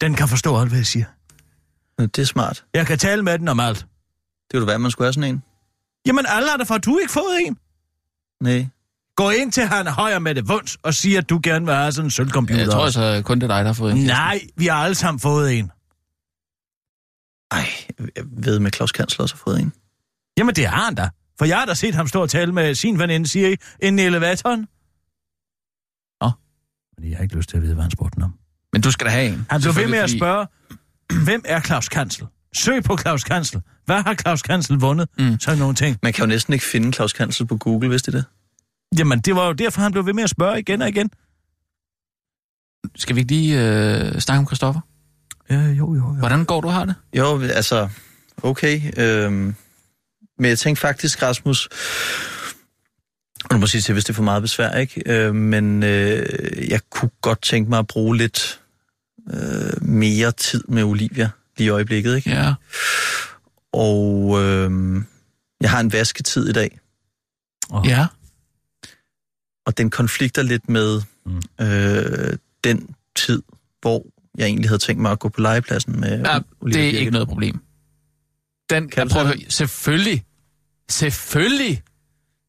[0.01, 1.05] Den kan forstå alt, hvad jeg siger.
[1.99, 2.65] det er smart.
[2.75, 3.79] Jeg kan tale med den om alt.
[3.79, 5.43] Det ville være, at man skulle have sådan en.
[6.07, 7.59] Jamen, alle da for, du ikke fået en.
[8.41, 8.69] Nej.
[9.17, 11.93] Gå ind til han højre med det vunds og sig, at du gerne vil have
[11.93, 12.61] sådan en sølvcomputer.
[12.61, 14.05] Jeg tror altså kun, det er dig, der har fået en.
[14.05, 15.71] Nej, vi har alle sammen fået en.
[17.51, 17.67] Ej,
[18.17, 19.73] jeg ved med Claus Kansler også har fået en.
[20.38, 21.09] Jamen, det har han da.
[21.38, 24.07] For jeg har da set ham stå og tale med sin veninde Siri inde i
[24.07, 24.61] elevatoren.
[26.21, 26.31] Nå,
[26.99, 28.35] men jeg har ikke lyst til at vide, hvad han spurgte om.
[28.73, 29.47] Men du skal da have en.
[29.51, 30.47] Han blev ved med at spørge,
[31.25, 32.27] hvem er Claus Kansel?
[32.57, 33.62] Søg på Claus Kansel.
[33.85, 35.09] Hvad har Claus Kansel vundet?
[35.19, 35.41] Mm.
[35.41, 35.99] Sådan nogle ting.
[36.03, 38.25] Man kan jo næsten ikke finde Claus Kansel på Google, hvis det er det.
[38.99, 41.11] Jamen, det var jo derfor, han blev ved med at spørge igen og igen.
[42.97, 44.81] Skal vi ikke lige øh, snakke om Christoffer?
[45.51, 46.03] Ja, jo, jo, jo.
[46.03, 46.95] Hvordan går du har det?
[47.15, 47.88] Jo, altså,
[48.43, 48.81] okay.
[48.97, 49.55] Øhm,
[50.38, 51.69] men jeg tænkte faktisk, Rasmus,
[53.45, 55.03] og du må sige til, hvis det er for meget besvær, ikke?
[55.07, 58.61] Øh, men øh, jeg kunne godt tænke mig at bruge lidt
[59.33, 62.31] øh, mere tid med Olivia lige i øjeblikket, ikke?
[62.31, 62.55] Ja.
[63.73, 65.03] Og øh,
[65.61, 66.79] jeg har en vasketid i dag,
[67.71, 67.87] Oh.
[67.88, 68.07] Ja.
[69.67, 71.43] og den konflikter lidt med Mm.
[71.61, 73.43] øh, den tid,
[73.81, 74.07] hvor
[74.38, 77.01] jeg egentlig havde tænkt mig at gå på legepladsen med ja Olivia det er Birgit.
[77.01, 77.55] ikke noget problem.
[77.55, 77.62] Den
[78.71, 80.25] Kan kan du prøve, tage Selvfølgelig.
[80.91, 81.83] Selvfølgelig.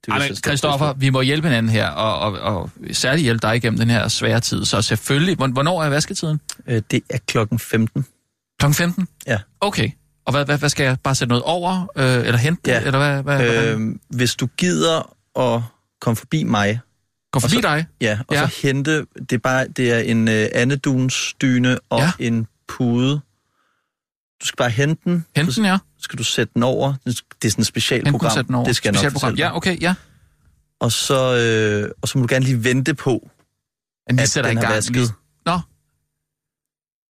[0.06, 3.48] Det Ej, jeg men Christoffer, vi må hjælpe hinanden her, og, og, og særligt hjælpe
[3.48, 4.66] dig igennem den her svære tid.
[4.66, 6.40] Så selvfølgelig, Hvorn- hvornår er vasketiden?
[6.68, 8.06] Øh, det er klokken 15.
[8.60, 9.08] Klokken 15?
[9.28, 9.40] Ja.
[9.62, 9.90] Okay.
[10.26, 12.82] Og hvad, hvad, hvad skal jeg bare sætte noget over, øh, eller hente Ja.
[12.82, 13.24] eller hvad?
[13.38, 15.62] hvad, Øh, hvis du gider at
[16.02, 16.80] komme forbi mig,
[17.32, 17.86] Går forbi så- dig?
[18.02, 18.48] ja, og Ja.
[18.48, 22.12] så hente, det er bare det er en øh, andeduns dyne og Ja.
[22.20, 23.22] en pude.
[24.42, 25.78] Du skal bare hente den, Hente den, ja.
[26.00, 26.94] skal du sætte den over.
[27.06, 28.32] Det er sådan et Hente specialprogram.
[28.32, 28.66] sætte den over.
[28.66, 29.38] Det skal jeg nok dig.
[29.40, 29.96] Ja, okay, ja.
[30.80, 31.36] Og så,
[31.86, 33.30] øh, og så må du gerne lige vente på,
[34.14, 34.74] vi at sætter den i er gang.
[34.76, 34.96] vasket.
[34.96, 35.08] Vi-
[35.46, 35.60] Nå,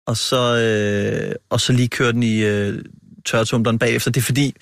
[0.07, 2.81] Og så, øh, og så lige køre den i øh,
[3.25, 4.11] tørretumbleren bagefter.
[4.11, 4.55] Det er fordi,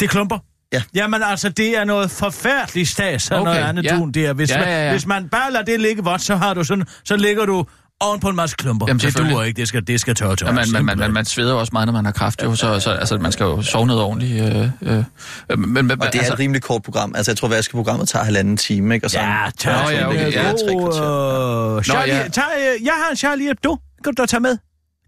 [0.00, 0.38] Det klumper.
[0.72, 0.82] Ja.
[0.94, 3.96] Jamen altså, det er noget forfærdeligt stas, sådan Okay, noget andet ja.
[3.96, 4.32] dun der.
[4.32, 4.90] Hvis, Ja, man, ja, ja.
[4.90, 7.66] hvis man bare lader det ligge vådt, så har du sådan, så ligger du
[8.00, 8.86] oven på en masse klumper.
[8.88, 10.50] Jamen, det duer ikke, det skal, det skal tørre tørre.
[10.50, 12.80] ja, man, man, man, man, man sveder også meget, når man har kraft, jo, så,
[12.80, 14.44] så altså, man skal jo sove noget ordentligt.
[14.56, 15.04] Øh, øh,
[15.50, 17.12] øh, men, men, og det er altså, et rimelig kort program.
[17.16, 19.06] Altså, jeg tror, vaskeprogrammet tager halvanden time, ikke?
[19.06, 19.82] Og så, Ja, tør.
[19.82, 20.42] Nå, ja, okay, ja.
[20.42, 21.76] tre kvarter.
[21.76, 22.28] Uh, Charlie, ja.
[22.28, 23.76] tag, øh, jeg har en Charlie Hebdo.
[24.04, 24.58] Kan du da tage med?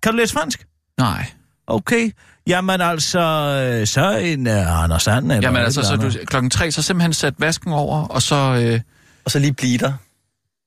[0.03, 0.67] Kan du læse fransk?
[0.99, 1.27] nej.
[1.67, 2.11] Okay.
[2.47, 6.71] Jamen altså, øh, så en uh, Anders Sand eller Jamen altså, så du, klokken tre,
[6.71, 8.37] så simpelthen sæt vasken over, og så...
[8.37, 8.81] Øh,
[9.25, 9.93] Og så lige blive der.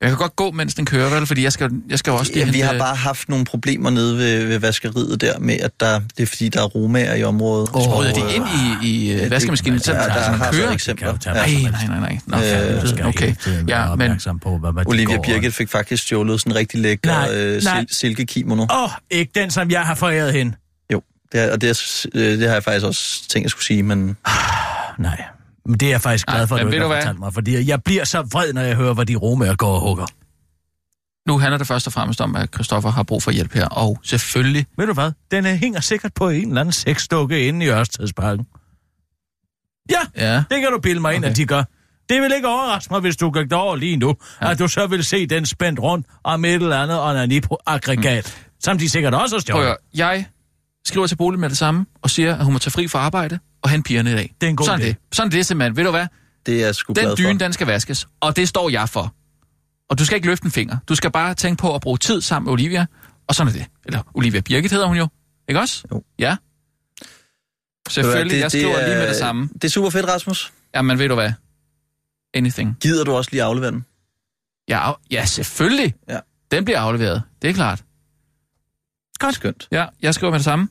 [0.04, 1.28] Jeg kan godt gå, mens den kører, vel?
[1.28, 4.18] Fordi jeg skal, jeg skal jo også Ja, vi har bare haft nogle problemer nede
[4.18, 7.70] ved, ved vaskeriet der med, at der, det er fordi, der er romager i området.
[7.74, 8.46] Oh, Og, Røder de øh, ind
[8.84, 10.72] i, i det- øh, vaskemaskinen, ja, så der har man så kører?
[10.72, 11.12] eksempler.
[11.14, 11.34] Det Ja.
[11.34, 12.20] Nej, nej, nej, nej.
[12.28, 13.36] Nå, Øh, okay.
[13.44, 16.56] tiden være Ja, men opmærksom på, hvad, hvad Olivia Birgit fik faktisk stjålet sådan en
[16.58, 17.82] rigtig lækker Nej, øh, nej.
[17.82, 18.62] sil- silkekimono.
[18.64, 20.56] Åh, oh, ikke den, som jeg har foræret hende.
[20.94, 23.66] Jo, det, er, og det, er, øh, det har jeg faktisk også tænkt, jeg skulle
[23.66, 24.18] sige, men
[24.98, 25.24] Nej,
[25.66, 27.70] men det er jeg faktisk glad for, at men du ikke har fortalt mig, fordi
[27.70, 30.06] jeg bliver så vred, når jeg hører, hvad de romager går og hugger.
[31.28, 34.00] Nu handler det først og fremmest om, at Christoffer har brug for hjælp her, og
[34.04, 34.66] selvfølgelig...
[34.78, 35.12] Ved du hvad?
[35.32, 38.48] Den øh, hænger sikkert på en eller anden sexdukke inde i Ørstedsparken.
[39.90, 41.16] Ja, Ja, det kan du bilde mig okay.
[41.16, 41.64] ind, at de gør.
[42.10, 44.52] Det vil ikke overraske mig, hvis du gik derover lige nu, ja.
[44.52, 48.54] at du så vil se den spændt rundt om et eller andet onani-aggregat, mm.
[48.60, 49.76] som de sikkert også har at stjålet.
[49.94, 50.26] Jeg
[50.86, 53.40] skriver til Bolig med det samme, og siger, at hun må tage fri fra arbejde
[53.62, 54.36] og hente pigerne i dag.
[54.42, 54.86] Det er en god Sådan idé.
[54.86, 54.96] det.
[55.12, 55.76] Sådan det simpelthen.
[55.78, 56.08] Ved du hvad?
[56.46, 59.14] det er sgu Den dyne, den skal vaskes, og det står jeg for.
[59.90, 60.78] Og du skal ikke løfte en finger.
[60.90, 62.86] Du skal bare tænke på at bruge tid sammen med Olivia,
[63.28, 63.66] og sådan er det.
[63.86, 65.08] Eller Olivia Birgit hedder hun jo.
[65.50, 65.84] Ikke også?
[65.92, 66.04] Jo.
[66.20, 66.36] Ja.
[67.90, 69.50] Selvfølgelig, Det- jeg skriver det lige med er- det samme.
[69.54, 70.54] Det er super fedt, Rasmus.
[70.76, 71.32] Jamen, ved du hvad?
[72.34, 72.78] Anything.
[72.82, 73.86] Gider du også lige aflevere den?
[74.70, 75.94] Ja, af- ja selvfølgelig.
[76.10, 76.20] Ja.
[76.52, 77.22] Den bliver afleveret.
[77.42, 77.84] Det er klart.
[79.24, 79.36] Godt.
[79.36, 79.68] Skønt.
[79.72, 80.68] Ja, jeg skriver med det samme.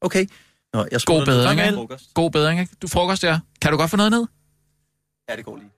[0.00, 0.26] Okay.
[0.74, 1.98] Nå, jeg God bedring, ikke?
[2.14, 2.76] God bedring, ikke?
[2.82, 3.38] Du frokost, ja.
[3.62, 4.26] Kan du godt få noget ned?
[5.30, 5.70] Ja, det går lige.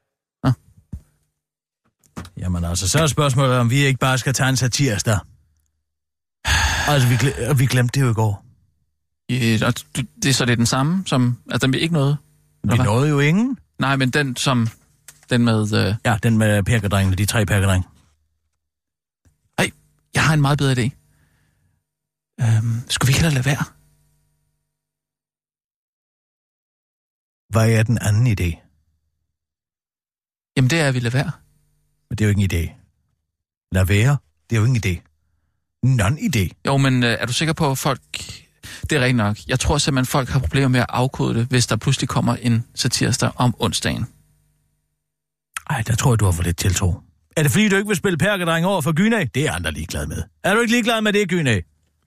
[2.39, 5.19] Jamen altså, så er spørgsmålet, om vi ikke bare skal tage en satirsdag.
[6.89, 8.45] Altså, vi, gle- vi glemte det jo i går.
[9.67, 11.39] Og du- det er så det er den samme, som...
[11.51, 12.17] Altså, der er ikke noget...
[12.65, 12.85] Vi hvad?
[12.85, 13.59] nåede jo ingen.
[13.79, 14.69] Nej, men den som...
[15.31, 15.87] Den med...
[15.89, 17.89] Øh, Ja, den med perkerdrengene, de tre perkerdrenge.
[20.15, 20.91] jeg har en meget bedre idé.
[22.43, 23.65] Øhm, skulle vi ikke lade være?
[27.49, 28.49] Hvad er den anden idé?
[30.57, 31.33] Jamen, det er, at vi lader være.
[32.11, 32.73] Men det er jo ikke en idé.
[33.73, 34.17] Lad være.
[34.51, 34.95] Det er jo ingen idé.
[35.87, 36.49] Non-idé.
[36.67, 38.03] Jo, men øh, er du sikker på, at folk...
[38.83, 39.37] Det er rigtigt nok.
[39.49, 42.67] Jeg tror simpelthen, folk har problemer med at afkode det, hvis der pludselig kommer en
[42.75, 44.07] satirsdag om onsdagen.
[45.71, 46.95] Ej, der tror jeg, du har for lidt tiltro.
[47.37, 49.25] Er det fordi, du ikke vil spille perkerdreng over for Gynæ?
[49.35, 50.23] Det er andre ligeglade med.
[50.45, 51.61] Er du ikke ligeglad med det, Gynæ?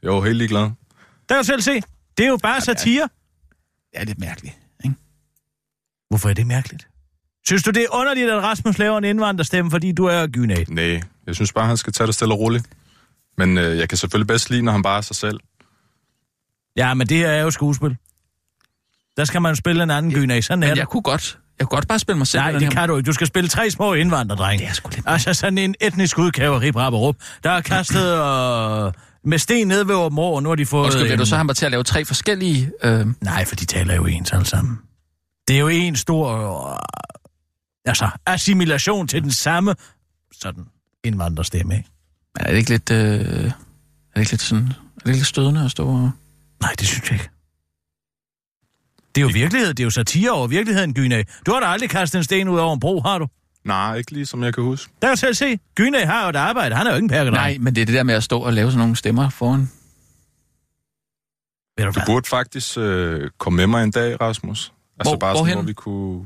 [0.05, 0.61] Jo, helt ligeglad.
[0.61, 0.71] Der
[1.29, 1.81] kan du selv se.
[2.17, 3.09] Det er jo bare satire.
[3.95, 4.55] Ja, det er mærkeligt.
[4.83, 4.95] Ikke?
[6.09, 6.87] Hvorfor er det mærkeligt?
[7.45, 10.63] Synes du, det er underligt, at Rasmus laver en indvandrerstemme, fordi du er Gynæ?
[10.67, 12.65] Nej, jeg synes bare, han skal tage det stille og roligt.
[13.37, 15.39] Men øh, jeg kan selvfølgelig bedst lide, når han bare er sig selv.
[16.77, 17.97] Ja, men det her er jo skuespil.
[19.17, 20.41] Der skal man spille en anden Gynæ.
[20.41, 20.79] Sådan er Men det.
[20.79, 21.39] jeg kunne godt...
[21.59, 22.41] Jeg kunne godt bare spille mig selv.
[22.41, 23.07] Nej, i den det her- kan du ikke.
[23.07, 24.63] Du skal spille tre små indvandrerdrenge.
[24.63, 25.03] Det er sgu lidt...
[25.07, 27.15] Altså sådan en etnisk udgave af Rip Rap og Rup.
[27.43, 28.13] Der er kastet
[28.87, 28.93] øh,
[29.25, 30.85] med sten ned ved Åben og nu har de fået...
[30.85, 32.71] Undskyld, vil du så have mig til at lave tre forskellige...
[32.83, 34.79] Øh, Nej, for de taler jo ens alle sammen.
[35.47, 36.71] Det er jo en stor...
[36.71, 36.79] Øh,
[37.85, 39.75] altså, assimilation til den samme
[40.31, 40.65] sådan
[41.03, 41.89] indvandrerstemme, ikke?
[42.35, 42.91] men er det ikke lidt...
[42.91, 43.51] Øh, er
[44.15, 44.63] det ikke lidt sådan...
[44.67, 46.11] Er det ikke lidt stødende at stå og...
[46.61, 47.29] Nej, det synes jeg ikke.
[49.15, 49.67] Det er jo virkelighed.
[49.67, 51.23] Det er jo satire over virkeligheden, Gynæ.
[51.45, 53.27] Du har da aldrig kastet en sten ud over en bro, har du?
[53.65, 54.91] Nej, ikke lige som jeg kan huske.
[55.01, 55.59] Der kan du selv se.
[55.75, 56.75] Gynæ har jo et arbejde.
[56.75, 57.33] Han er jo ikke en perkedreng.
[57.35, 59.71] Nej, men det er det der med at stå og lave sådan nogle stemmer foran.
[61.77, 64.73] Ved du Du burde faktisk øh, komme med mig en dag, Rasmus.
[64.99, 65.51] Altså Hvor- bare hvorhen?
[65.51, 66.25] sådan, hvor vi kunne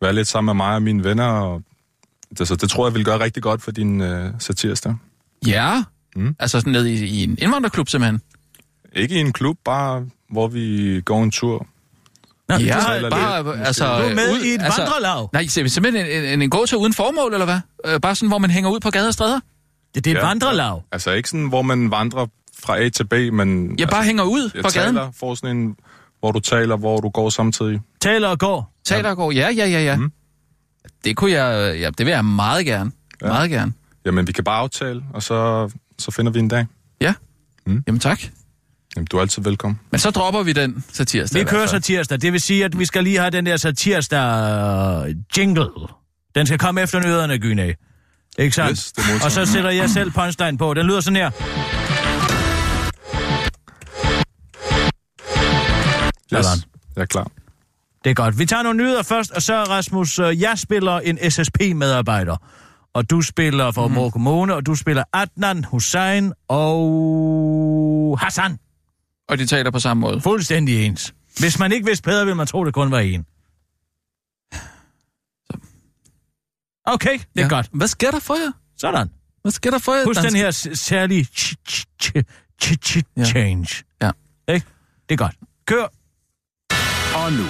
[0.00, 1.24] være lidt sammen med mig og mine venner.
[1.24, 1.62] Og
[2.38, 4.94] det, så det tror jeg vil gøre rigtig godt for din øh, satirsdag.
[5.46, 5.84] Ja.
[6.16, 6.36] Mm.
[6.38, 8.20] Altså sådan ned i, i en indvandrerklub simpelthen.
[8.92, 11.66] Ikke i en klub, bare hvor vi går en tur.
[12.48, 13.84] Nå, Ja, taler bare, altså...
[13.98, 15.30] Du er med ud- i et altså, vandrelav.
[15.32, 17.60] Nej, ser vi simpelthen en, en, en gåtur uden formål, eller hvad?
[17.86, 19.40] Øh, bare sådan, hvor man hænger ud på gader og stræder?
[19.94, 20.26] Det, det er et Ja.
[20.26, 20.82] vandrelav.
[20.92, 22.26] Altså ikke sådan, hvor man vandrer
[22.64, 23.78] fra A til B, men...
[23.78, 24.94] Jeg bare altså, hænger ud jeg på gaden.
[24.94, 25.76] taler, får sådan en,
[26.20, 27.80] hvor du taler, hvor du går samtidig.
[28.00, 28.72] Taler og går.
[28.84, 29.32] Taler og går.
[29.32, 29.96] Ja, ja, ja, ja.
[29.96, 30.12] Mm.
[31.04, 31.78] Det kunne jeg...
[31.78, 32.92] Ja, det vil jeg meget gerne.
[33.22, 33.26] Ja.
[33.26, 33.32] Ja.
[33.32, 33.72] Meget gerne.
[34.06, 36.66] Jamen, vi kan bare aftale, og så, så finder vi en dag.
[37.00, 37.14] Ja.
[37.66, 37.84] Mm.
[37.86, 38.20] Jamen tak.
[38.96, 39.80] Jamen, du er altid velkommen.
[39.90, 41.40] Men så dropper vi den satirsdag.
[41.40, 42.20] Vi kører satirsdag.
[42.20, 45.66] Det vil sige, at vi skal lige have den der satirsdag jingle.
[46.34, 47.72] Den skal komme efter nyhederne, Gynæ.
[48.38, 48.70] Ikke sandt?
[48.70, 50.74] Yes, og så sætter jeg selv punchline på.
[50.74, 51.30] Den lyder sådan her.
[56.30, 56.62] Sådan.
[56.96, 57.30] Jeg er klar.
[58.04, 58.38] Det er godt.
[58.38, 62.36] Vi tager nogle nyheder først, og så Rasmus, øh, jeg spiller en SSP-medarbejder.
[62.94, 64.10] Og du spiller for mm.
[64.10, 68.58] Kommune, og du spiller Adnan, Hussein og Hassan.
[69.28, 70.20] Og de taler på samme måde.
[70.20, 71.14] Fuldstændig ens.
[71.38, 73.26] Hvis man ikke vidste bedre, ville man tro, det kun var en.
[76.86, 77.48] Okay, det er ja.
[77.48, 77.68] godt.
[77.72, 78.52] Hvad sker der for jer?
[78.78, 79.10] Sådan.
[79.42, 80.04] Hvad sker der for jer?
[80.04, 82.22] Husk den her særlige ch- ch- ch-
[82.64, 83.24] ch- ch- Ja.
[83.24, 83.84] change.
[84.02, 84.10] Ja.
[84.48, 84.66] Ikke?
[85.08, 85.36] Det er godt.
[85.66, 85.86] Kør.
[87.24, 87.46] Og nu,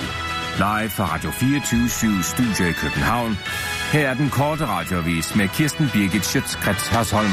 [0.56, 3.36] live fra Radio 24 Studio i København.
[3.92, 7.30] Her er den korte radiovis med Kirsten Birgit Schøtzgrads Hasholm.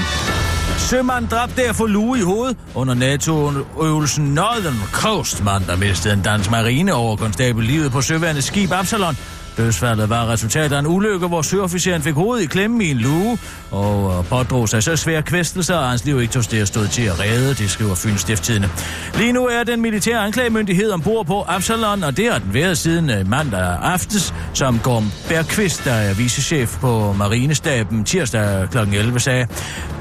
[0.77, 5.43] Sømand dræbt der for lue i hovedet under NATO-øvelsen Northern Coast.
[5.43, 9.17] Mand, der mistede en dansk marine over konstabel livet på søværende skib Absalon.
[9.57, 13.37] Dødsfaldet var resultat af en ulykke, hvor søofficeren fik hovedet i klemme i en luge
[13.71, 17.19] og pådrog sig så svære kvæstelser, at hans liv ikke tog sted stod til at
[17.19, 18.69] redde, det skriver Fyns Stifttidene.
[19.17, 23.09] Lige nu er den militære anklagemyndighed ombord på Absalon, og det har den været siden
[23.09, 28.77] øh, mandag aftes, som Gorm Bergqvist, der er vicechef på Marinestaben tirsdag kl.
[28.77, 29.47] 11, sagde.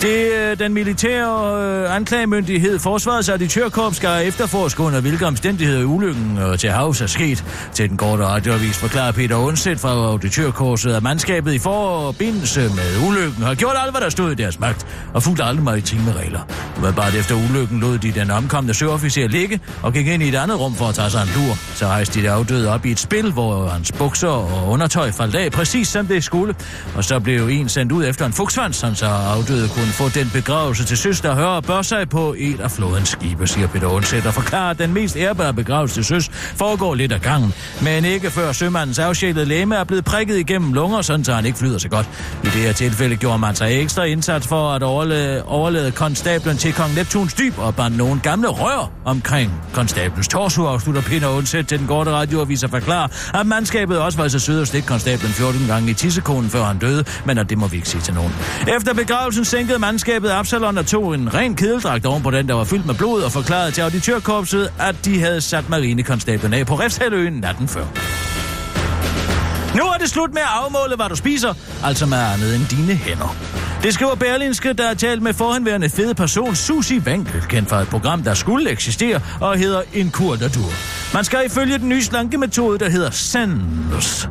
[0.02, 6.58] Det øh, den militære øh, anklagemyndighed, Forsvarets auditørkorps, skal efterforske under hvilke omstændigheder ulykken øh,
[6.58, 7.44] til havs er sket.
[7.72, 13.42] Til den korte radioavis forklarer Peter undsæt fra auditørkorset, at mandskabet i forbindelse med ulykken
[13.42, 16.40] har gjort alt, hvad der stod i deres magt, og fulgt alle maritime regler.
[16.76, 20.60] Umiddelbart efter ulykken lod de den omkomne søofficer ligge og gik ind i et andet
[20.60, 21.54] rum for at tage sig en lur.
[21.74, 25.52] Så rejste de afdøde op i et spil, hvor hans bukser og undertøj faldt af,
[25.52, 26.54] præcis som det skulle.
[26.96, 30.30] Og så blev en sendt ud efter en fugtsvans, som så afdøde kunne få den
[30.32, 33.86] begravelse til søs, der hører og bør sig på et af flodens skibe, siger Peter
[33.86, 38.04] Undsæt, og forklarer, at den mest ærbare begravelse til søs foregår lidt af gangen, men
[38.04, 41.58] ikke før sømandens afsked oversjælet læme er blevet prikket igennem lunger, sådan så han ikke
[41.58, 42.08] flyder så godt.
[42.42, 46.72] I det her tilfælde gjorde man sig ekstra indsats for at overlade, overlade konstablen til
[46.72, 51.78] kong Neptuns dyb og bandt nogle gamle rør omkring konstablens torso, afslutter Pinder Undsæt til
[51.78, 53.08] den korte radioavis og forklarer,
[53.40, 56.78] at mandskabet også var så sød at stikke konstablen 14 gange i tissekonen, før han
[56.78, 58.32] døde, men at det må vi ikke sige til nogen.
[58.76, 62.64] Efter begravelsen sænkede mandskabet Absalon og tog en ren kedeldragt oven på den, der var
[62.64, 67.32] fyldt med blod, og forklarede til auditørkorpset, at de havde sat marinekonstablen af på Refshaløen
[67.32, 67.84] natten før.
[69.76, 71.54] Nu er det slut med at afmåle, hvad du spiser,
[71.84, 73.36] altså med andet end dine hænder.
[73.82, 77.88] Det skriver Berlinske, der har talt med forhenværende fede person Susi Wankel, kendt fra et
[77.88, 80.72] program, der skulle eksistere og hedder En kur natur.
[81.14, 84.28] Man skal ifølge den nye slankemetode, der hedder Sandlus.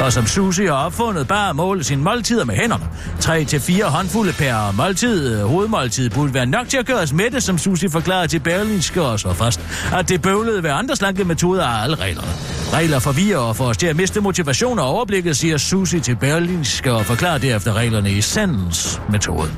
[0.00, 2.84] Og som Susi har opfundet, bare at måle sine måltider med hænderne.
[3.20, 5.42] 3 til fire håndfulde per måltid.
[5.42, 9.20] Hovedmåltid burde være nok til at gøre os mætte, som Susi forklarede til Berlinske og
[9.20, 9.60] så fast,
[9.94, 12.28] at det bøvlede ved andre slanke metoder af alle reglerne.
[12.72, 16.92] Regler forvirrer og får os til at miste motivation og overblikket, siger Susi til Berlinske
[16.92, 19.50] og forklarer derefter reglerne i Sands metode.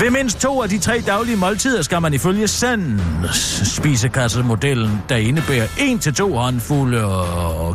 [0.00, 5.66] Ved mindst to af de tre daglige måltider skal man ifølge Sands spisekassemodellen, der indebærer
[5.78, 7.04] en til to håndfulde øh,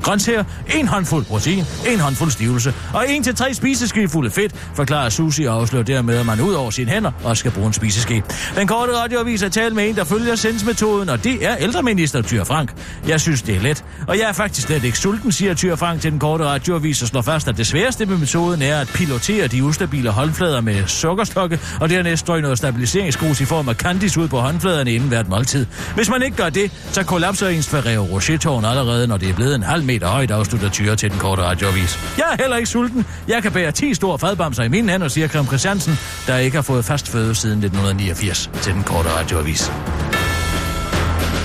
[0.02, 0.44] grøntsager,
[0.76, 5.56] en håndfuld protein, en håndfuld stivelse og en til tre spiseskefulde fedt, forklarer Susi og
[5.56, 8.24] afslører dermed, at man ud over sine hænder også skal bruge en spiseske.
[8.56, 12.44] Den korte radioavis er talt med en, der følger sensmetoden, og det er ældreminister Tyr
[12.44, 12.74] Frank.
[13.08, 16.02] Jeg synes, det er let, og jeg er faktisk slet ikke sulten, siger Tyr Frank
[16.02, 19.48] til den korte radioavis og slår fast, at det sværeste med metoden er at pilotere
[19.48, 24.28] de ustabile håndflader med sukkerstokke, og dernæst strøg noget stabiliseringsgrus i form af kandis ud
[24.28, 25.66] på håndfladerne inden hvert måltid.
[25.96, 29.56] Hvis man ikke gør det, så kollapser ens Ferrero Rocher-tårn allerede, når det er blevet
[29.56, 31.87] en halv meter højt, afslutter Tyre til den korte radioavis.
[32.18, 33.06] Jeg er heller ikke sulten.
[33.28, 36.62] Jeg kan bære 10 store fadbamser i mine hænder, siger Krem Christiansen, der ikke har
[36.62, 39.72] fået fast føde siden 1989 til den korte radioavis.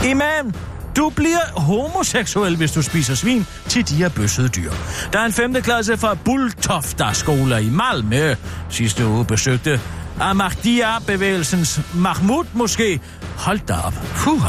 [0.05, 0.55] Imam,
[0.96, 4.72] du bliver homoseksuel, hvis du spiser svin til de her bøssede dyr.
[5.12, 8.35] Der er en femte klasse fra Bultofta skoler i Malmø
[8.70, 9.81] sidste uge besøgte
[10.20, 13.00] Ahmadiyya-bevægelsens Mahmoud måske.
[13.37, 13.94] Hold da op.
[14.16, 14.42] Puh,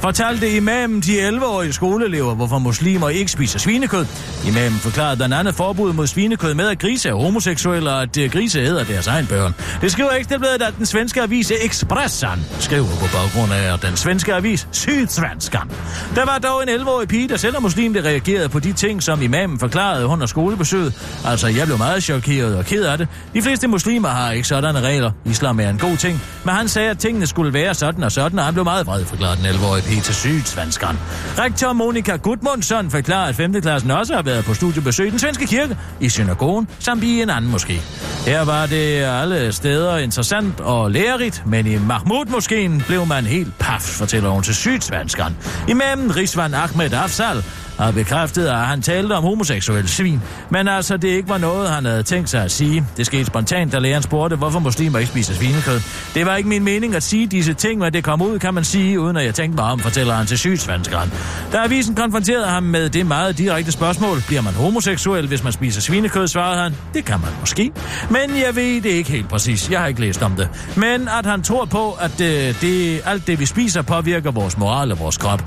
[0.00, 4.06] fortalte imamen de 11-årige skoleelever, hvorfor muslimer ikke spiser svinekød.
[4.46, 8.30] Imamen forklarede blandt andet forbud mod svinekød med, at grise er homoseksuelle, og at øh,
[8.30, 9.54] grise æder deres egen børn.
[9.80, 14.68] Det skriver Ekstrabladet, at den svenske avis Expressan skriver på baggrund af den svenske avis
[14.72, 15.70] Sydsvenskan.
[16.14, 19.02] Der var dog en 11-årig pige, der selv er muslim, der reagerede på de ting,
[19.02, 21.20] som imamen forklarede under skolebesøget.
[21.24, 23.08] Altså, jeg blev meget chokeret og ked af det.
[23.34, 25.10] De fleste muslimer har ikke sådanne regler.
[25.24, 26.22] Islam er en god ting.
[26.44, 29.04] Men han sagde, at tingene skulle være sådan og sådan, og han blev meget vred,
[29.04, 30.98] forklarede den 11-årige pige til Sydsvenskeren.
[31.38, 33.62] Rektor Monika Gudmundsson forklarer, at 5.
[33.62, 37.30] klassen også har været på studiebesøg i den svenske kirke, i synagogen, samt i en
[37.30, 37.80] anden måske.
[38.26, 43.80] Her var det alle steder interessant og lærerigt, men i Mahmoud-moskeen blev man helt paf,
[43.80, 45.36] fortæller hun til Sydsvenskeren.
[45.68, 47.44] Imamen Rizvan Ahmed Afsal
[47.80, 50.20] har bekræftet, at han talte om homoseksuelle svin.
[50.50, 52.86] Men altså, det ikke var noget, han havde tænkt sig at sige.
[52.96, 55.80] Det skete spontant, da læreren spurgte, hvorfor muslimer ikke spiser svinekød.
[56.14, 58.64] Det var ikke min mening at sige disse ting, men det kom ud, kan man
[58.64, 61.12] sige, uden at jeg tænkte mig om, fortæller han til sygsvenskeren.
[61.52, 65.80] Da avisen konfronterede ham med det meget direkte spørgsmål, bliver man homoseksuel, hvis man spiser
[65.80, 67.72] svinekød, svarede han, det kan man måske.
[68.10, 69.70] Men jeg ved det ikke helt præcis.
[69.70, 70.48] Jeg har ikke læst om det.
[70.76, 74.92] Men at han tror på, at det, det, alt det, vi spiser, påvirker vores moral
[74.92, 75.44] og vores krop.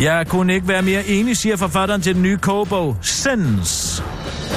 [0.00, 4.02] Jeg kunne ikke være mere enig, siger forfatteren til den nye kogebog, Sens.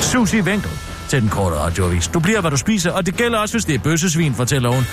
[0.02, 0.72] Susie Winkel
[1.08, 2.08] til den korte radioavis.
[2.08, 4.84] Du bliver, hvad du spiser, og det gælder også, hvis det er bøssesvin, fortæller hun.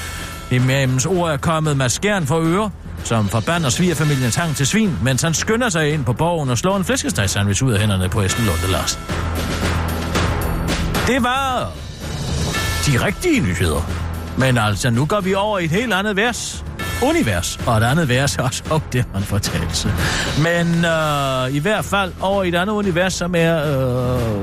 [0.50, 2.70] Imamens ord er kommet med skærn for øre,
[3.04, 6.76] som forbander svigerfamiliens hang til svin, mens han skynder sig ind på borgen og slår
[6.76, 8.98] en flæskestegssandwich ud af hænderne på Esben Lunde Lars.
[11.06, 11.72] Det var
[12.86, 13.90] de rigtige nyheder.
[14.38, 16.64] Men altså, nu går vi over i et helt andet vers
[17.02, 18.62] univers, og et andet vers også.
[18.70, 19.92] Oh, det har en fortalelse.
[20.38, 23.54] Men øh, i hvert fald over i et andet univers, som er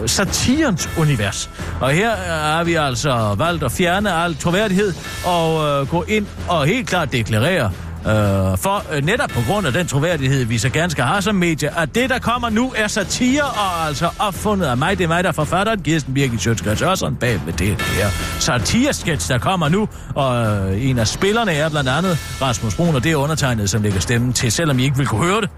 [0.02, 1.50] øh, satirens univers.
[1.82, 2.16] Og her
[2.56, 4.94] har vi altså valgt at fjerne al troværdighed
[5.26, 7.72] og øh, gå ind og helt klart deklarere,
[8.08, 11.36] Øh, for øh, netop på grund af den troværdighed, vi så gerne skal have som
[11.36, 14.98] medie, at det, der kommer nu, er satire og altså opfundet af mig.
[14.98, 18.08] Det er mig, der er forfatteren, Kirsten Birgit Sjøtskrets Ørsson, bag med det her
[18.40, 19.90] satirskets, der kommer nu.
[20.16, 23.82] Og øh, en af spillerne er blandt andet Rasmus Brun, og det er undertegnet, som
[23.82, 25.50] lægger stemmen til, selvom I ikke vil kunne høre det.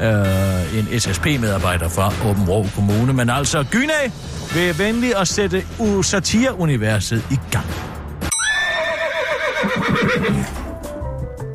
[0.00, 3.12] Øh, en SSP-medarbejder fra Åben Rå Kommune.
[3.12, 4.08] Men altså, Gynæ
[4.54, 5.62] vil venlig at sætte
[6.02, 7.66] satireuniverset i gang.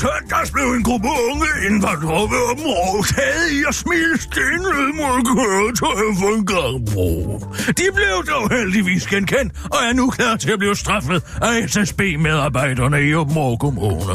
[0.00, 6.14] Søndags blev en gruppe unge indvandrere ved området taget i at smile stenlød mod køretøjet
[6.20, 7.38] for en gangbro.
[7.68, 13.08] De blev dog heldigvis genkendt og er nu klar til at blive straffet af SSB-medarbejderne
[13.08, 14.12] i Åbenrå Kommune.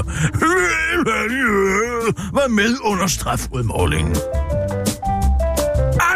[2.33, 4.15] Var med under strafudmålingen.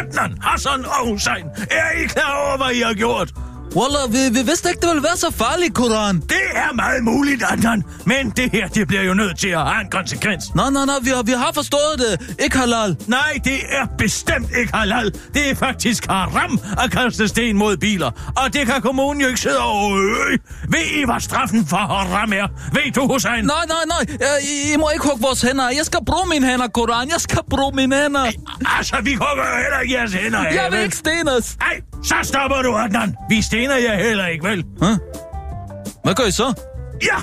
[0.00, 3.32] Adnan, Hassan og Hussein, er I klar over, hvad I har gjort?
[3.76, 6.20] Wallah, vi, vi vidste ikke, det ville være så farligt, Koran.
[6.20, 9.80] Det er meget muligt, Adnan, men det her, det bliver jo nødt til at have
[9.80, 10.54] en konsekvens.
[10.54, 12.34] Nej, nej, nej, vi har, vi har forstået det.
[12.44, 12.96] Ikke halal.
[13.06, 15.12] Nej, det er bestemt ikke halal.
[15.34, 18.10] Det er faktisk haram at kaste sten mod biler.
[18.36, 20.38] Og det kan kommunen jo ikke sidde og øh.
[20.68, 22.46] Ved I, hvad straffen for haram er?
[22.72, 23.44] Ved du, Hussein?
[23.44, 24.16] Nej, nej, nej.
[24.42, 25.68] I, I må ikke hugge vores hænder.
[25.68, 27.08] Jeg skal bruge mine hænder, Koran.
[27.08, 28.20] Jeg skal bruge mine hænder.
[28.20, 28.32] Ej,
[28.78, 31.56] altså, vi hugger heller ikke jeres hænder Jeg vil ikke stenes.
[31.60, 33.16] Nej, så stopper du, Adnan.
[33.28, 34.64] Vi stener jer heller ikke, vel?
[34.80, 34.98] Huh?
[36.04, 36.54] Hvad gør I så?
[37.02, 37.16] Ja!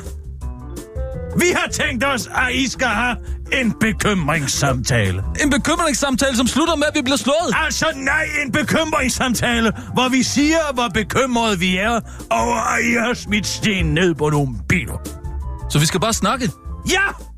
[1.38, 3.16] Vi har tænkt os, at I skal have
[3.54, 5.24] en bekymringssamtale.
[5.44, 7.56] En bekymringssamtale, som slutter med, at vi bliver slået?
[7.66, 12.00] Altså nej, en bekymringssamtale, hvor vi siger, hvor bekymrede vi er
[12.30, 14.98] over, at I har smidt sten ned på nogle biler.
[15.70, 16.52] Så vi skal bare snakke?
[16.92, 17.29] Ja!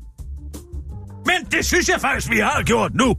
[1.26, 3.14] Men det synes jeg faktisk, vi har gjort nu.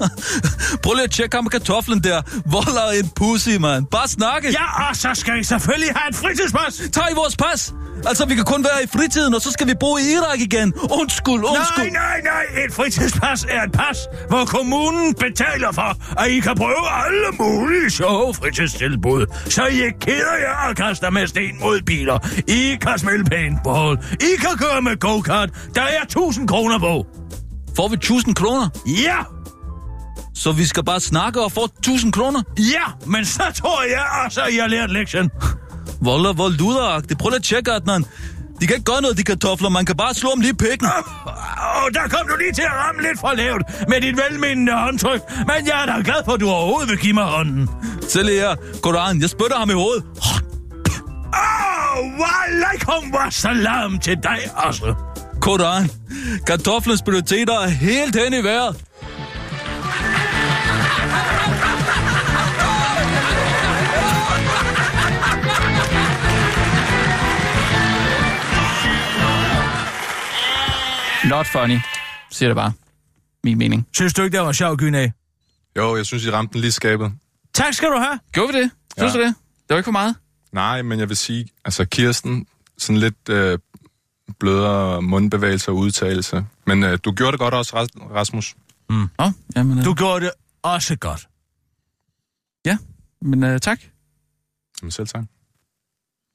[0.82, 2.22] Prøv lige at tjekke ham med kartoflen der.
[2.46, 3.86] Volder en pussy, mand.
[3.90, 4.48] Bare snakke.
[4.50, 6.82] Ja, og så skal I selvfølgelig have et fritidspas.
[6.92, 7.74] Tag i vores pas.
[8.06, 10.72] Altså, vi kan kun være i fritiden, og så skal vi bo i Irak igen.
[11.00, 11.92] Undskyld, undskyld.
[11.92, 12.64] Nej, nej, nej.
[12.64, 13.98] Et fritidspas er et pas,
[14.28, 19.26] hvor kommunen betaler for, at I kan prøve alle mulige sjove fritidstilbud.
[19.50, 22.18] Så I ikke keder jer og kaster med sten mod biler.
[22.48, 23.98] I kan smelle pænt bål.
[24.20, 25.50] I kan køre med go-kart.
[25.74, 27.06] Der er 1000 kroner på.
[27.78, 28.68] Får vi 1000 kroner?
[28.86, 29.16] Ja!
[30.34, 32.42] Så vi skal bare snakke og få 1000 kroner?
[32.58, 35.30] Ja, men så tror jeg også, at I har lært lektion.
[36.00, 37.18] Volder, vold luderagtigt.
[37.20, 38.04] Prøv lige at tjekke, Adnan.
[38.60, 39.68] De kan ikke gøre noget, de kartofler.
[39.68, 40.88] Man kan bare slå dem lige i pikken.
[40.88, 45.20] Oh, der kom du lige til at ramme lidt for lavt med dit velmenende håndtryk.
[45.38, 47.70] Men jeg er da glad for, at du overhovedet vil give mig hånden.
[48.08, 50.04] Selv her, Koran, jeg spytter ham i hovedet.
[51.32, 54.94] Åh, oh, walaikum wassalam til dig også.
[55.48, 55.90] Koran,
[56.46, 58.76] kartoflens prioriteter er helt hen i vejret.
[71.28, 71.78] Not funny,
[72.30, 72.72] siger det bare.
[73.44, 73.86] Min mening.
[73.94, 75.06] Synes du ikke, det var sjov, Gynæ?
[75.76, 77.12] Jo, jeg synes, I ramte den lige skabet.
[77.54, 78.18] Tak skal du have.
[78.32, 78.70] Gjorde vi det?
[78.98, 79.18] Synes Ja.
[79.20, 79.34] du det?
[79.58, 80.14] Det var ikke for meget.
[80.52, 82.46] Nej, men jeg vil sige, altså Kirsten,
[82.78, 83.58] sådan lidt øh,
[84.40, 86.46] blødere mundbevægelser og udtalelse.
[86.66, 88.54] Men øh, du gjorde det godt også, Ras- Rasmus.
[88.90, 89.08] Mm.
[89.18, 90.30] Oh, jamen, øh, Du gjorde det
[90.62, 91.28] også godt.
[92.66, 92.78] Ja,
[93.22, 93.80] men øh, tak.
[94.82, 95.24] Jamen selv tak.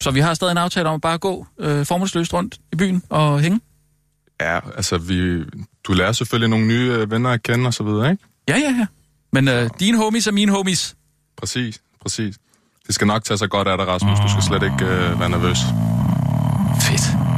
[0.03, 3.03] Så vi har stadig en aftale om at bare gå øh, formålsløst rundt i byen
[3.09, 3.61] og hænge?
[4.41, 5.43] Ja, altså vi,
[5.83, 8.23] du lærer selvfølgelig nogle nye øh, venner at kende og så videre, ikke?
[8.47, 8.85] Ja, ja, ja.
[9.33, 10.95] Men øh, dine homies er mine homies.
[11.37, 12.37] Præcis, præcis.
[12.87, 14.19] Det skal nok tage sig godt af dig, Rasmus.
[14.19, 15.57] Du skal slet ikke øh, være nervøs.
[16.81, 17.32] Fedt.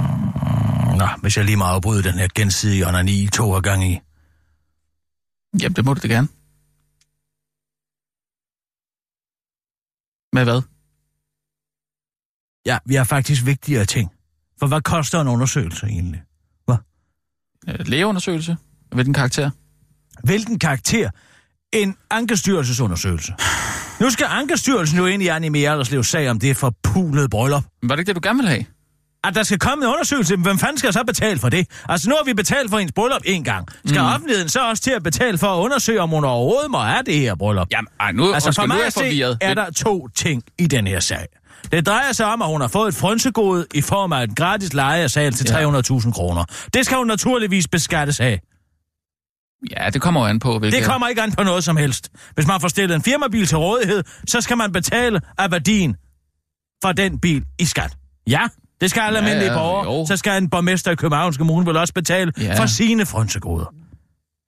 [0.97, 3.99] Nå, hvis jeg lige må afbryde den her gensidige onani to af gang i.
[5.61, 6.27] Jamen, det må du da gerne.
[10.33, 10.61] Med hvad?
[12.65, 14.11] Ja, vi har faktisk vigtigere ting.
[14.59, 16.21] For hvad koster en undersøgelse egentlig?
[17.67, 18.57] Øh, lægeundersøgelse?
[18.91, 19.49] Hvilken karakter?
[20.23, 21.09] Hvilken karakter?
[21.73, 23.33] En ankestyrelsesundersøgelse.
[23.99, 27.63] Nu skal Ankestyrelsen jo ind i Annie Mjerderslevs sag om det forpulede bryllup.
[27.81, 28.65] Men var det ikke det, du gerne ville have?
[29.27, 31.67] At der skal komme en undersøgelse, hvem fanden skal så betale for det?
[31.89, 33.67] Altså nu har vi betalt for hendes bryllup en gang.
[33.85, 34.07] Skal mm.
[34.07, 37.19] offentligheden så også til at betale for at undersøge, om hun overhovedet må have det
[37.19, 37.67] her bryllup?
[37.71, 40.67] Jamen, ej, nu, altså for nu er mig jeg se, er der to ting i
[40.67, 41.25] den her sag.
[41.71, 44.73] Det drejer sig om, at hun har fået et frønsegode i form af et gratis
[44.73, 45.79] leje af sal til Ja.
[45.81, 46.45] 300.000 kroner.
[46.73, 48.41] Det skal hun naturligvis beskattes af.
[49.71, 50.79] Ja, det kommer jo an på, hvilket...
[50.79, 52.09] Det kommer ikke an på noget som helst.
[52.35, 55.95] Hvis man får stillet en firmabil til rådighed, så skal man betale af værdien
[56.83, 57.97] for den bil i skat.
[58.27, 58.47] Ja,
[58.81, 59.93] det skal alle Ja, almindelige ja, borgere.
[59.99, 60.05] jo.
[60.07, 62.59] Så skal en borgmester i Københavns Kommune vel også betale Ja.
[62.59, 63.65] for sine frønsegoder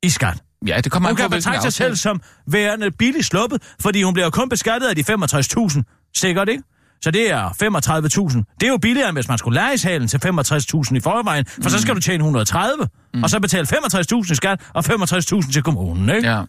[0.03, 0.38] i skat.
[0.67, 4.30] Ja, det kommer Hun kan betragte sig selv som værende billigt sluppet, fordi hun bliver
[4.30, 6.11] kun beskattet af de 65.000.
[6.15, 6.63] Sikkert, ikke?
[7.03, 8.55] Så det er 35.000.
[8.59, 11.61] Det er jo billigere, end hvis man skulle leje salen til 65.000 i forvejen, for
[11.63, 11.69] mm.
[11.69, 13.23] så skal du tjene 130, mm.
[13.23, 16.30] og så betale 65.000 i skat og 65.000 til kommunen, ikke?
[16.30, 16.41] Ja.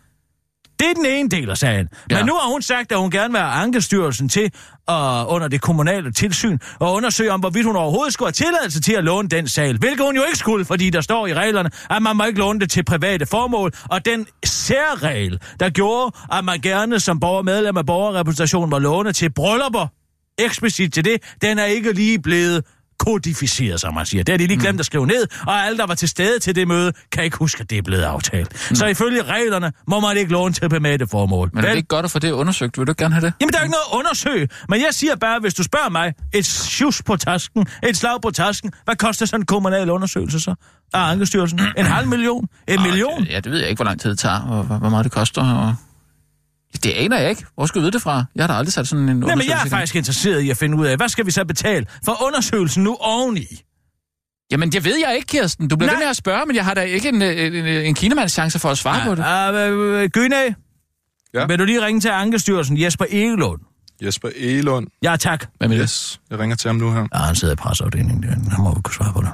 [0.79, 1.89] Det er den ene del af sagen.
[2.11, 2.17] Ja.
[2.17, 4.51] Men nu har hun sagt, at hun gerne vil have Ankestyrelsen til
[4.89, 8.93] at under det kommunale tilsyn og undersøge om, hvorvidt hun overhovedet skulle have tilladelse til
[8.93, 9.79] at låne den sal.
[9.79, 12.61] Hvilket hun jo ikke skulle, fordi der står i reglerne, at man må ikke låne
[12.61, 13.73] det til private formål.
[13.91, 19.13] Og den særregel, der gjorde, at man gerne som borger medlem af borgerrepræsentationen må låne
[19.13, 19.87] til bryllupper,
[20.39, 22.65] eksplicit til det, den er ikke lige blevet
[22.99, 24.25] kodificeret, som man siger.
[24.25, 26.55] Det har de lige glemt at skrive ned, og alle, der var til stede til
[26.55, 28.67] det møde, kan ikke huske, at det er blevet aftalt.
[28.71, 28.77] Mm.
[28.77, 31.51] Så ifølge reglerne må man ikke låne til private formål.
[31.53, 32.79] Men er det ikke godt at få det undersøgt?
[32.79, 33.33] Vil du gerne have det?
[33.41, 34.49] Jamen, der er ikke noget at undersøge.
[34.69, 38.31] Men jeg siger bare, hvis du spørger mig, et sjus på tasken, et slag på
[38.31, 40.55] tasken, hvad koster sådan en kommunal undersøgelse så?
[40.95, 41.61] Af Ankestyrelsen?
[41.79, 42.49] En halv million?
[42.69, 43.25] En million?
[43.25, 45.13] Ja, det ved jeg ikke, hvor lang tid det tager, og hvor hvor meget det
[45.13, 45.55] koster.
[45.55, 45.75] Og...
[46.83, 47.45] Det aner jeg ikke.
[47.55, 48.25] Hvor skal jeg vide det fra?
[48.35, 50.51] Jeg har da aldrig sat sådan en Nej, men undersøgelse jeg er faktisk interesseret i
[50.51, 53.47] at finde ud af, hvad skal vi så betale for undersøgelsen nu oveni?
[54.51, 55.69] Jamen, det ved jeg ikke, Kirsten.
[55.69, 55.97] Du bliver Nej.
[55.99, 58.59] ved med at spørge, men jeg har da ikke en, en, en, en kinemands chance
[58.59, 60.05] for at svare på det.
[60.05, 60.55] Uh, Gyne,
[61.35, 61.47] Ja.
[61.47, 63.61] vil du lige ringe til Ankestyrelsen Jesper Egelund?
[64.03, 64.87] Jesper Elund.
[65.03, 65.47] Ja, tak.
[65.59, 65.83] Hvad med det?
[65.83, 67.07] Yes, jeg ringer til ham nu her.
[67.15, 68.23] Ja, han sidder i presseafdelingen.
[68.23, 68.29] der.
[68.29, 69.31] Han må jo kunne svare på det.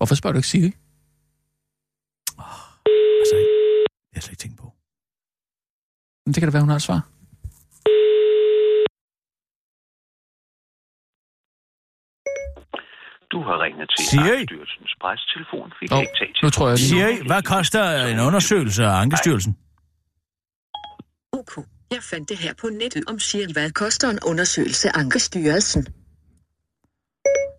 [0.00, 0.72] Hvorfor spørger du ikke Siri?
[3.22, 3.36] Altså,
[4.10, 4.66] jeg har slet ikke tænkt på.
[6.24, 7.00] Men det kan da være, hun har et svar.
[13.32, 14.40] Du har ringet til Siri?
[14.40, 15.68] Ankestyrelsens pressetelefon.
[15.80, 17.82] Vi kan Åh, ikke tage nu tror jeg, Siri, hvad koster
[18.12, 19.52] en undersøgelse af Ankestyrelsen?
[21.40, 21.52] OK.
[21.90, 25.82] Jeg fandt det her på nettet om Siri, hvad koster en undersøgelse af Ankestyrelsen.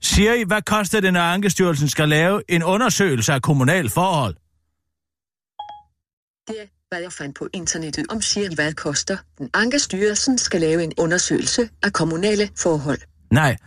[0.04, 4.36] Siri, hvad koster det, når Ankestyrelsen skal lave en undersøgelse af kommunal forhold?
[6.47, 9.18] Det er, hvad jeg fandt på internettet om Siri, hvad koster.
[9.38, 12.99] Den Ankestyrelsen skal lave en undersøgelse af kommunale forhold.
[13.32, 13.58] Nej.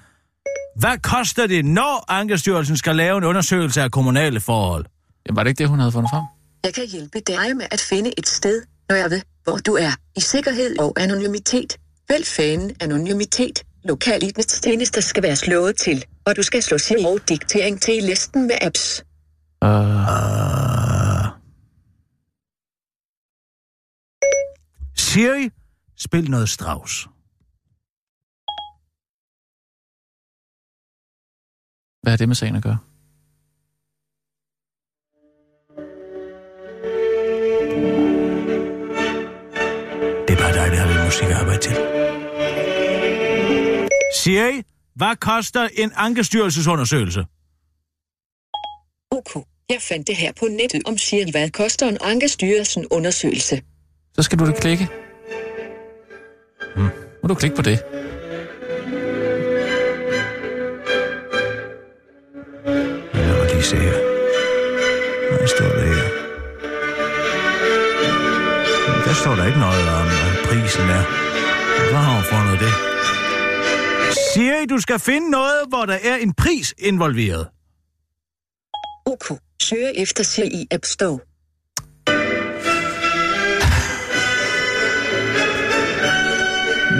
[0.77, 4.85] Hvad koster det, når Ankestyrelsen skal lave en undersøgelse af kommunale forhold?
[5.27, 6.25] Jamen, var det ikke det, hun havde fundet frem?
[6.65, 9.93] Jeg kan hjælpe dig med at finde et sted, når jeg ved, hvor du er.
[10.17, 11.77] I sikkerhed og anonymitet.
[12.09, 13.63] Vælg fanen anonymitet.
[13.85, 18.59] Lokalitnetstjenester skal være slået til, og du skal slå og diktering til i listen med
[18.61, 19.05] apps.
[19.65, 21.27] Uh, Uh...
[24.97, 25.51] Siri,
[25.97, 27.09] spil noget Strauss.
[32.05, 32.79] hvad har det med sagen at gøre?
[40.27, 41.77] Det er bare dig, der har lidt musik at arbejde til.
[44.15, 44.63] Siri,
[44.97, 47.25] hvad koster en ankestyrelsesundersøgelse?
[49.11, 49.47] OK.
[49.71, 53.63] Jeg fandt det her på nettet om Siri, hvad koster en Ankestyrelsen undersøgelse.
[54.15, 54.89] Så skal du da klikke.
[56.77, 56.89] Hmm.
[57.23, 57.79] Må du klikke på det.
[63.15, 63.99] Lad mig lige se her.
[65.39, 66.09] Hvad står der her?
[69.05, 71.05] Der står der ikke noget om, hvad prisen er.
[71.91, 72.75] Hvor har hun fundet det?
[74.35, 77.49] Siri, du skal finde noget, hvor der er en pris involveret.
[79.07, 79.39] OK.
[79.63, 81.19] Søger efter Siri i App Store.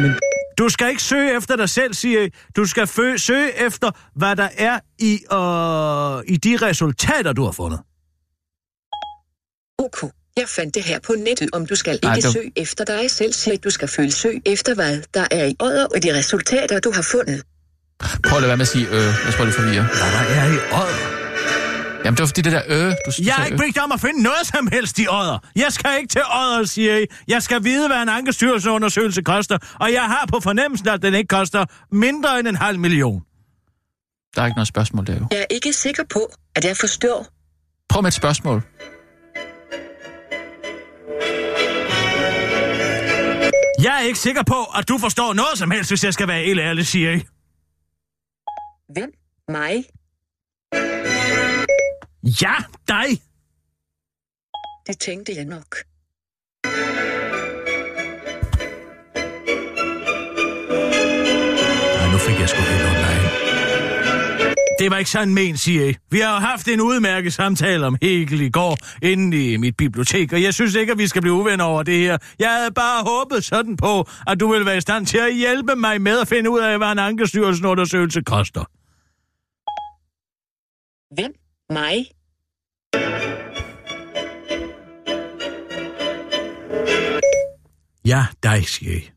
[0.03, 0.13] Men
[0.59, 2.31] du skal ikke søge efter dig selv, Siri.
[2.57, 7.53] Du skal fø- søge efter, hvad der er i, øh, i de resultater, du har
[7.53, 7.81] fundet.
[9.79, 10.11] OK.
[10.37, 13.11] Jeg fandt det her på nettet, om du skal ikke Nej, du- søge efter dig
[13.11, 13.57] selv, Siri.
[13.57, 17.03] Du skal følge søg efter, hvad der er i odder og de resultater, du har
[17.03, 17.43] fundet.
[18.01, 18.95] Prøv at lade være med at sige øh.
[19.27, 19.83] Jeg tror, det forvirrer.
[19.85, 21.25] Hvad der er i odder?
[22.05, 22.91] Jamen, det var fordi det der øh.
[23.07, 25.39] Du, Jeg har ikke bedt dig om at finde noget som helst i odder.
[25.57, 27.07] Jeg skal ikke til odder, siger I.
[27.29, 31.29] Jeg skal vide, hvad en ankestyrelseundersøgelse koster, og jeg har på fornemmelsen, at den ikke
[31.29, 33.21] koster mindre end en halv million.
[34.37, 35.27] Der er ikke noget spørgsmål der jo.
[35.31, 37.27] Jeg er ikke sikker på, at jeg forstår.
[37.89, 38.63] Prøv med et spørgsmål.
[43.85, 46.45] Jeg er ikke sikker på, at du forstår noget som helst, hvis jeg skal være
[46.45, 47.21] helt ærlig, siger I.
[48.95, 49.13] Hvem?
[49.49, 49.85] Mig?
[52.43, 52.55] Ja,
[52.89, 53.09] dig.
[54.87, 55.77] Det tænkte jeg nok.
[61.97, 63.04] Nej, nu fik jeg sgu helt online.
[64.85, 65.95] Det var ikke sådan men, siger I.
[66.11, 70.43] Vi har haft en udmærket samtale om Hegel i går inde i mit bibliotek, og
[70.43, 72.19] jeg synes ikke, at vi skal blive uvenner over det her.
[72.39, 75.77] Jeg havde bare håbet sådan på, at du ville være i stand til at hjælpe
[75.77, 78.65] mig med at finde ud af, hvad en ankestyrelsen undersøgelse koster.
[81.15, 81.33] Hvem?
[81.71, 82.07] Mig?
[88.07, 89.11] Ja, dig, siger I.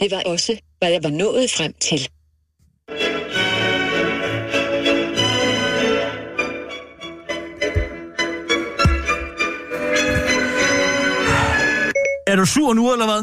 [0.00, 2.08] Det var også, hvad jeg var nået frem til.
[12.30, 13.22] Er du sur nu, eller hvad?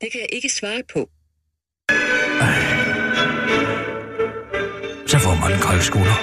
[0.00, 1.00] Det kan jeg ikke svare på.
[5.06, 6.18] Så får man den kolde skulder.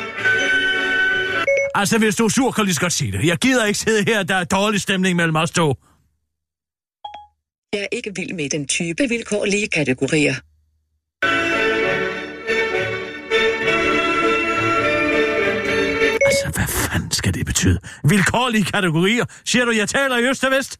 [1.76, 3.26] Altså, hvis du er sur, kan du lige så godt sige det.
[3.26, 5.76] Jeg gider ikke sidde her, der er dårlig stemning mellem os to.
[7.74, 10.36] Jeg er ikke vild med den type vilkårlige kategorier.
[16.26, 17.80] Altså, hvad fanden skal det betyde?
[18.03, 19.26] Vilkårlige kategorier?
[19.45, 20.80] Siger du, jeg taler i øst og vest?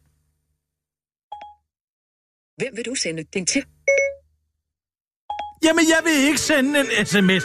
[2.60, 3.64] Hvem vil du sende den til?
[5.64, 7.44] Jamen, jeg vil ikke sende en sms.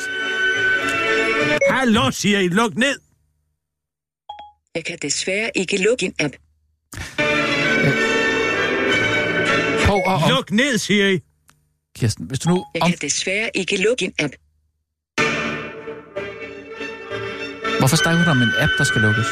[1.70, 2.48] Hallo, siger I.
[2.48, 3.00] Luk ned.
[4.76, 6.34] Jeg kan desværre ikke lukke en app.
[9.86, 10.30] Prøv at...
[10.30, 11.20] Luk ned, siger I.
[11.96, 12.66] Kirsten, hvis du nu...
[12.74, 14.34] Jeg kan desværre ikke lukke en app.
[17.80, 19.28] Hvorfor snakker du om en app, der skal lukkes?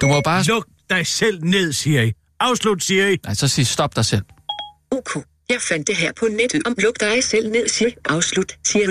[0.00, 0.44] Du må bare...
[0.44, 2.12] Luk dig selv ned, siger I.
[2.40, 3.16] Afslut, siger I.
[3.24, 4.22] Nej, så sig stop dig selv.
[5.06, 5.24] OK.
[5.48, 8.86] Jeg fandt det her på nettet om luk dig selv ned, siger afslut, Siri.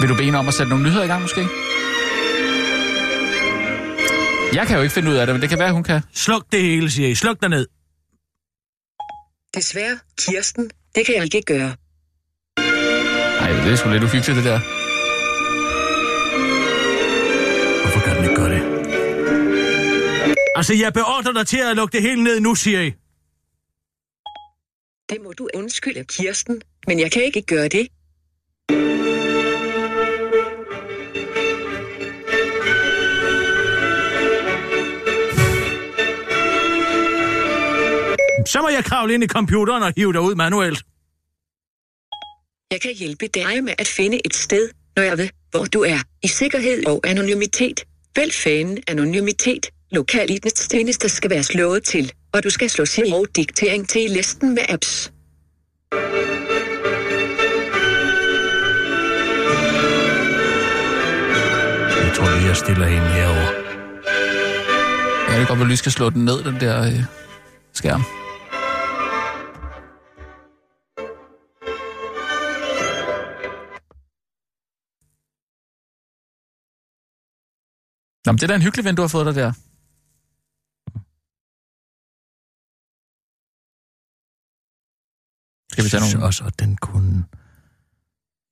[0.00, 1.40] Vil du bede om at sætte nogle nyheder i gang, måske?
[4.54, 6.00] Jeg kan jo ikke finde ud af det, men det kan være, hun kan.
[6.14, 7.14] Sluk det hele, siger I.
[7.14, 7.66] Sluk dig ned.
[9.54, 11.76] Desværre, Kirsten, det kan jeg ikke gøre.
[13.66, 14.58] Det er sgu lidt uhyggeligt, det der.
[17.82, 18.62] Hvorfor kan den ikke gøre det?
[20.56, 22.92] Altså, jeg beordrer dig til at lukke det hele ned nu, siger I.
[25.10, 27.88] Det må du undskylde, Kirsten, men jeg kan ikke gøre det.
[38.46, 40.84] Så må jeg kravle ind i computeren og hive dig ud manuelt.
[42.70, 45.98] Jeg kan hjælpe dig med at finde et sted, når jeg ved, hvor du er,
[46.22, 47.84] i sikkerhed og anonymitet.
[48.16, 49.66] Vælg fanen anonymitet.
[49.90, 54.54] Lokalitnetstjenester skal være slået til, og du skal slå sig og diktering til i listen
[54.54, 55.12] med apps.
[62.04, 63.52] Jeg tror lige, jeg stiller hende herovre.
[65.28, 67.04] Ja, det kan godt at vi skal slå den ned, den der øh,
[67.72, 68.02] skærm.
[78.26, 79.52] Nå, men det er da en hyggelig ven, du har fået dig der.
[85.72, 86.26] Skal vi tage Jeg synes nogle...
[86.26, 87.24] også, at den kunne...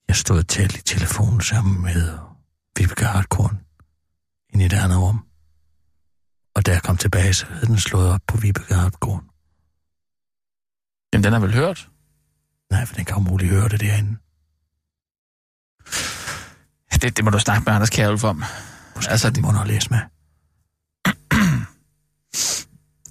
[0.08, 2.18] Jeg stod og talte i telefonen sammen med
[2.76, 3.60] Vibeke Hartkorn
[4.52, 5.26] inde i et andet rum.
[6.54, 9.30] Og da jeg kom tilbage, så havde den slået op på Vibeke Hartkorn.
[11.12, 11.90] Jamen, den har vel hørt?
[12.70, 14.18] Nej, for den kan umuligt høre det derinde.
[17.02, 18.42] Det, det må du snakke med Anders Kjærulf om.
[18.96, 19.98] Måske altså, det må du læse med.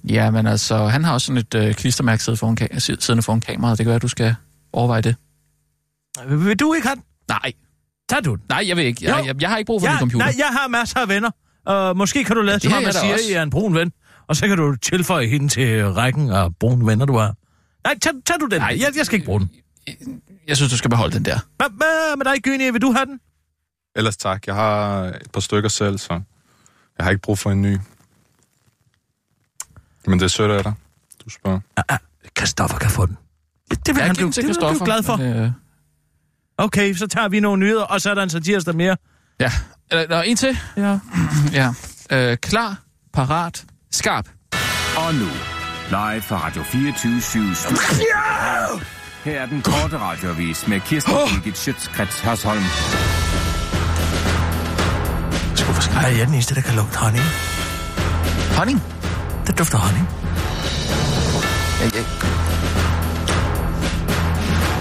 [0.08, 3.22] Ja, men altså, han har også sådan et øh, klistermærke siddende foran, ka- sid- siddende
[3.22, 3.78] foran kameraet.
[3.78, 4.34] Det kan være, at du skal
[4.72, 5.16] overveje det.
[6.28, 7.04] Vil, vil du ikke have den?
[7.28, 7.52] Nej.
[8.08, 8.42] Tag du den?
[8.48, 9.04] Nej, jeg vil ikke.
[9.04, 10.26] Jeg, jeg, jeg har ikke brug for ja, min computer.
[10.26, 11.30] Nej, jeg har masser af venner.
[11.90, 13.24] Uh, måske kan du lade det som har om, jeg at Siri også.
[13.38, 13.92] er en brun ven.
[14.28, 17.34] Og så kan du tilføje hende til rækken af brune venner, du har.
[17.84, 18.60] Nej, tag, tag du den.
[18.60, 19.50] Nej, jeg, jeg skal ikke bruge den.
[20.48, 21.38] Jeg synes, du skal beholde den der.
[21.56, 22.70] Hvad, med dig, Gyni?
[22.70, 23.20] Vil du have den?
[23.96, 24.46] Ellers tak.
[24.46, 26.12] Jeg har et par stykker selv, så
[26.98, 27.78] jeg har ikke brug for en ny.
[30.06, 30.72] Men det er sødt af dig.
[31.24, 31.60] Du spørger.
[32.36, 33.16] Kristoffer kan få den.
[33.70, 35.44] Det vil Jeg han blive, det vil han blive Christoffer, glad for.
[35.44, 35.50] øh,
[36.58, 38.96] Okay, så tager vi nogle nyheder, og så er der en satirs der mere.
[39.40, 39.52] Ja.
[39.92, 40.58] Øh, Der er en til.
[40.76, 40.98] Ja.
[41.52, 41.74] ja.
[42.10, 42.76] Øh, klar,
[43.12, 44.28] parat, skarp.
[44.96, 45.26] Og nu,
[45.88, 47.40] live fra Radio 24 7
[49.24, 52.62] Her er den korte radiovis med Kirsten Birgit Schøtzgrads Hasholm.
[55.96, 57.24] Ej, jeg er den eneste, der kan lugte honning.
[58.56, 58.82] Honning?
[59.46, 60.08] Det dufter honning.
[61.80, 62.04] Ja, ja.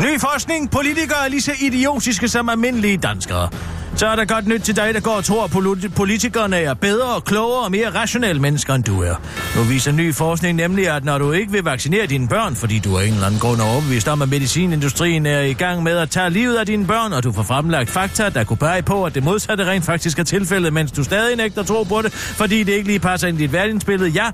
[0.03, 0.71] Ny forskning.
[0.71, 3.49] Politikere er lige så idiotiske som almindelige danskere.
[3.95, 5.51] Så er der godt nyt til dig, der går og tror, at
[5.95, 9.15] politikerne er bedre, klogere og mere rationelle mennesker, end du er.
[9.55, 12.97] Nu viser ny forskning nemlig, at når du ikke vil vaccinere dine børn, fordi du
[12.97, 16.09] af en eller anden grund er overbevist om, at medicinindustrien er i gang med at
[16.09, 19.15] tage livet af dine børn, og du får fremlagt fakta, der kunne pege på, at
[19.15, 22.73] det modsatte rent faktisk er tilfældet, mens du stadig nægter tro på det, fordi det
[22.73, 24.25] ikke lige passer ind i dit verdensbillede, ja,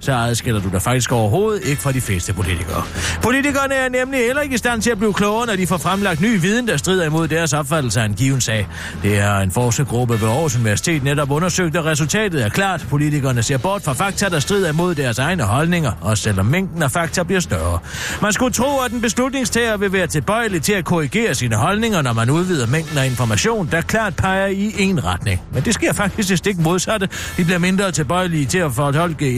[0.00, 2.82] så adskiller du dig faktisk overhovedet ikke fra de fleste politikere.
[3.22, 6.20] Politikerne er nemlig heller ikke i stand til at blive klogere, når de får fremlagt
[6.20, 8.68] ny viden, der strider imod deres opfattelse af en given sag.
[9.02, 12.86] Det er en forskergruppe ved Aarhus Universitet netop undersøgt, og resultatet er klart.
[12.90, 16.90] Politikerne ser bort fra fakta, der strider imod deres egne holdninger, også selvom mængden af
[16.90, 17.78] fakta bliver større.
[18.22, 22.12] Man skulle tro, at en beslutningstager vil være tilbøjelig til at korrigere sine holdninger, når
[22.12, 25.40] man udvider mængden af information, der klart peger i en retning.
[25.52, 27.08] Men det sker faktisk det stik modsatte.
[27.36, 29.36] De bliver mindre tilbøjelige til at fortolke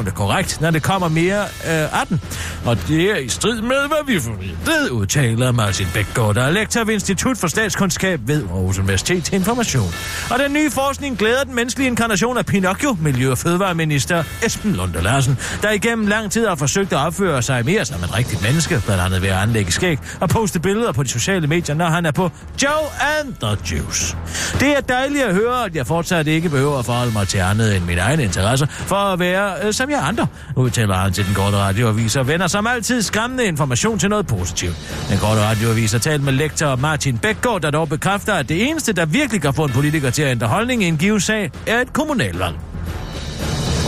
[0.00, 2.20] informationer det korrekt, når det kommer mere øh, af den.
[2.64, 6.84] Og det er i strid med, hvad vi forventede, udtaler Martin Bækgaard, der er lektor
[6.84, 9.94] ved Institut for Statskundskab ved Aarhus Universitet til Information.
[10.30, 15.02] Og den nye forskning glæder den menneskelige inkarnation af Pinocchio, Miljø- og Fødevareminister Esben Lunde
[15.02, 18.82] Larsen, der igennem lang tid har forsøgt at opføre sig mere som et rigtigt menneske,
[18.84, 22.06] blandt andet ved at anlægge skæg og poste billeder på de sociale medier, når han
[22.06, 22.30] er på
[22.62, 22.86] Joe
[23.18, 24.16] and the Juice.
[24.60, 27.76] Det er dejligt at høre, at jeg fortsat ikke behøver at forholde mig til andet
[27.76, 30.26] end mine egne interesser, for at være øh, som jeg andre,
[30.56, 35.06] udtaler han til den korte radioavis og vender som altid skræmmende information til noget positivt.
[35.08, 38.92] Den korte radioavis har talt med lektor Martin Bækgaard, der dog bekræfter, at det eneste,
[38.92, 41.80] der virkelig kan få en politiker til at ændre holdning i en given sag, er
[41.80, 42.54] et kommunalvalg.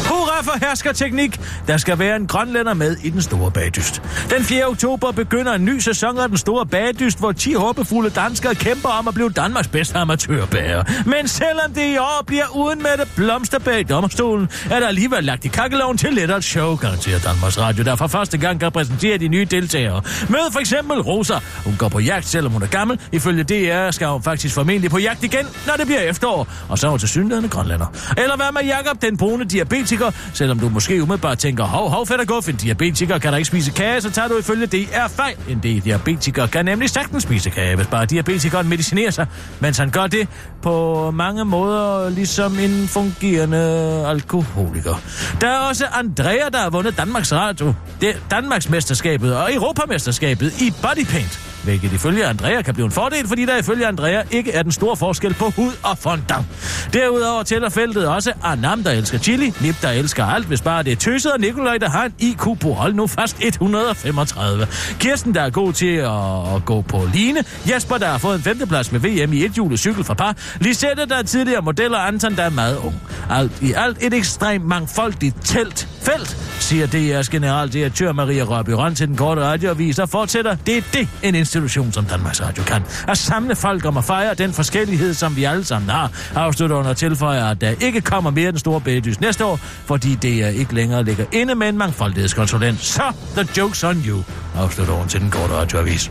[0.08, 1.40] Hurra for herskerteknik!
[1.66, 4.02] Der skal være en grønlænder med i den store bagdyst.
[4.30, 4.66] Den 4.
[4.66, 9.08] oktober begynder en ny sæson af den store bagdyst, hvor 10 håbefulde danskere kæmper om
[9.08, 10.84] at blive Danmarks bedste amatørbager.
[11.06, 15.24] Men selvom det i år bliver uden med det blomster bag dommerstolen, er der alligevel
[15.24, 18.72] lagt i kakkeloven til lidt af show, garanterer Danmarks Radio, der for første gang kan
[18.72, 20.02] præsentere de nye deltagere.
[20.28, 21.34] Mød for eksempel Rosa.
[21.64, 23.00] Hun går på jagt, selvom hun er gammel.
[23.12, 26.48] Ifølge DR skal hun faktisk formentlig på jagt igen, når det bliver efterår.
[26.68, 27.86] Og så er hun til synligheden grønlænder.
[28.16, 32.20] Eller hvad med Jakob, den brune diabetiker, selvom du måske umiddelbart tænker, hov, hov, fedt
[32.20, 35.08] og guf, en diabetiker kan da ikke spise kage, så tager du ifølge det er
[35.08, 35.34] fejl.
[35.48, 39.26] En diabetiker kan nemlig sagtens spise kage, hvis bare diabetikeren medicinerer sig,
[39.60, 40.28] mens han gør det
[40.62, 43.58] på mange måder ligesom en fungerende
[44.06, 44.94] alkoholiker.
[45.40, 50.72] Der er også Andrea, der har vundet Danmarks Radio, det Danmarks mesterskabet og Europamesterskabet i
[50.82, 54.72] bodypaint hvilket ifølge Andrea kan blive en fordel, fordi der ifølge Andrea ikke er den
[54.72, 56.46] store forskel på hud og fondant.
[56.92, 60.92] Derudover tæller feltet også Anam, der elsker chili, Nip, der elsker alt, hvis bare det
[60.92, 64.66] er tøset, og Nikolaj, der har en IQ på hold nu fast 135.
[64.98, 68.92] Kirsten, der er god til at, gå på line, Jesper, der har fået en femteplads
[68.92, 72.36] med VM i et hjulet cykel fra par, Lisette, der er tidligere model, og Anton,
[72.36, 72.94] der er meget ung.
[73.30, 79.08] Alt i alt et ekstremt mangfoldigt telt felt, siger DR's generaldirektør Maria Rørby Røn til
[79.08, 80.56] den korte radioavis og fortsætter.
[80.66, 82.82] Det er det, en institution som Danmarks Radio kan.
[83.08, 86.10] At samle folk om at fejre den forskellighed, som vi alle sammen har.
[86.34, 90.48] Afslutter under tilføjer, at der ikke kommer mere den store bæredys næste år, fordi DR
[90.48, 92.80] ikke længere ligger inde med en mangfoldighedskonsulent.
[92.80, 93.02] Så
[93.36, 94.22] the joke's on you,
[94.56, 96.10] afslutter hun til den korte radioavis.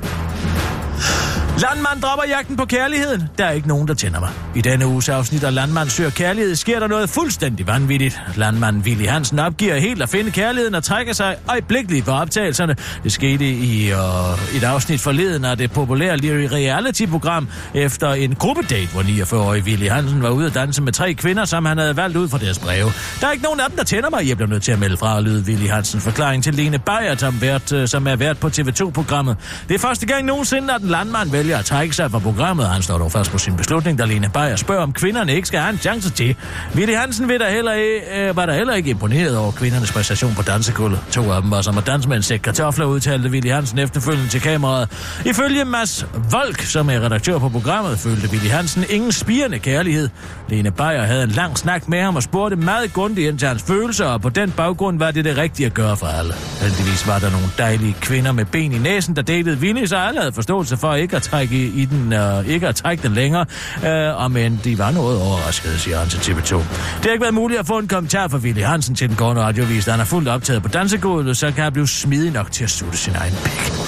[1.58, 3.30] Landmand dropper jagten på kærligheden.
[3.38, 4.30] Der er ikke nogen, der tænder mig.
[4.56, 8.22] I denne uges afsnit af Landmand søger kærlighed sker der noget fuldstændig vanvittigt.
[8.36, 12.76] Landmand Willy Hansen opgiver helt at finde kærligheden og trækker sig øjeblikkeligt på optagelserne.
[13.04, 19.02] Det skete i øh, et afsnit forleden af det populære reality-program efter en gruppedate, hvor
[19.02, 22.30] 49-årige Willy Hansen var ude at danse med tre kvinder, som han havde valgt ud
[22.30, 22.92] fra deres breve.
[23.22, 24.28] Der er ikke nogen af dem, der tænder mig.
[24.28, 27.42] Jeg bliver nødt til at melde fra, lyde Willy Hansen forklaring til Lene Beyer, som,
[27.42, 29.38] vært, øh, som er vært på TV2-programmet.
[29.68, 32.68] Det er første gang nogensinde, at en landmand vælger at trække sig fra programmet.
[32.68, 35.60] Han står dog fast på sin beslutning, da Lene Beyer spørger, om kvinderne ikke skal
[35.60, 36.36] have en chance til.
[36.76, 40.34] Willy Hansen ved der heller ikke, øh, var der heller ikke imponeret over kvindernes præstation
[40.36, 41.00] på dansegulvet.
[41.12, 44.30] To af dem var som at danse med en sæk kartofler, udtalte Willy Hansen efterfølgende
[44.30, 44.90] til kameraet.
[45.26, 50.09] Ifølge Mads Volk, som er redaktør på programmet, følte Billy Hansen ingen spirende kærlighed.
[50.49, 53.63] Lene Beyer havde en lang snak med ham og spurgte meget grundigt ind til hans
[53.63, 56.34] følelser, og på den baggrund var det det rigtige at gøre for alle.
[56.61, 60.19] Heldigvis var der nogle dejlige kvinder med ben i næsen, der datede Vinnie, så alle
[60.19, 63.45] havde forståelse for ikke at trække i den, uh, ikke at trække den længere,
[63.78, 66.55] uh, og men de var noget overraskede, siger han til TV2.
[66.57, 66.65] Det
[67.03, 69.86] har ikke været muligt at få en kommentar fra Willy Hansen til den gårde radiovis,
[69.86, 72.69] da han er fuldt optaget på dansegulvet, så kan han blive smidig nok til at
[72.69, 73.81] sutte sin egen pik.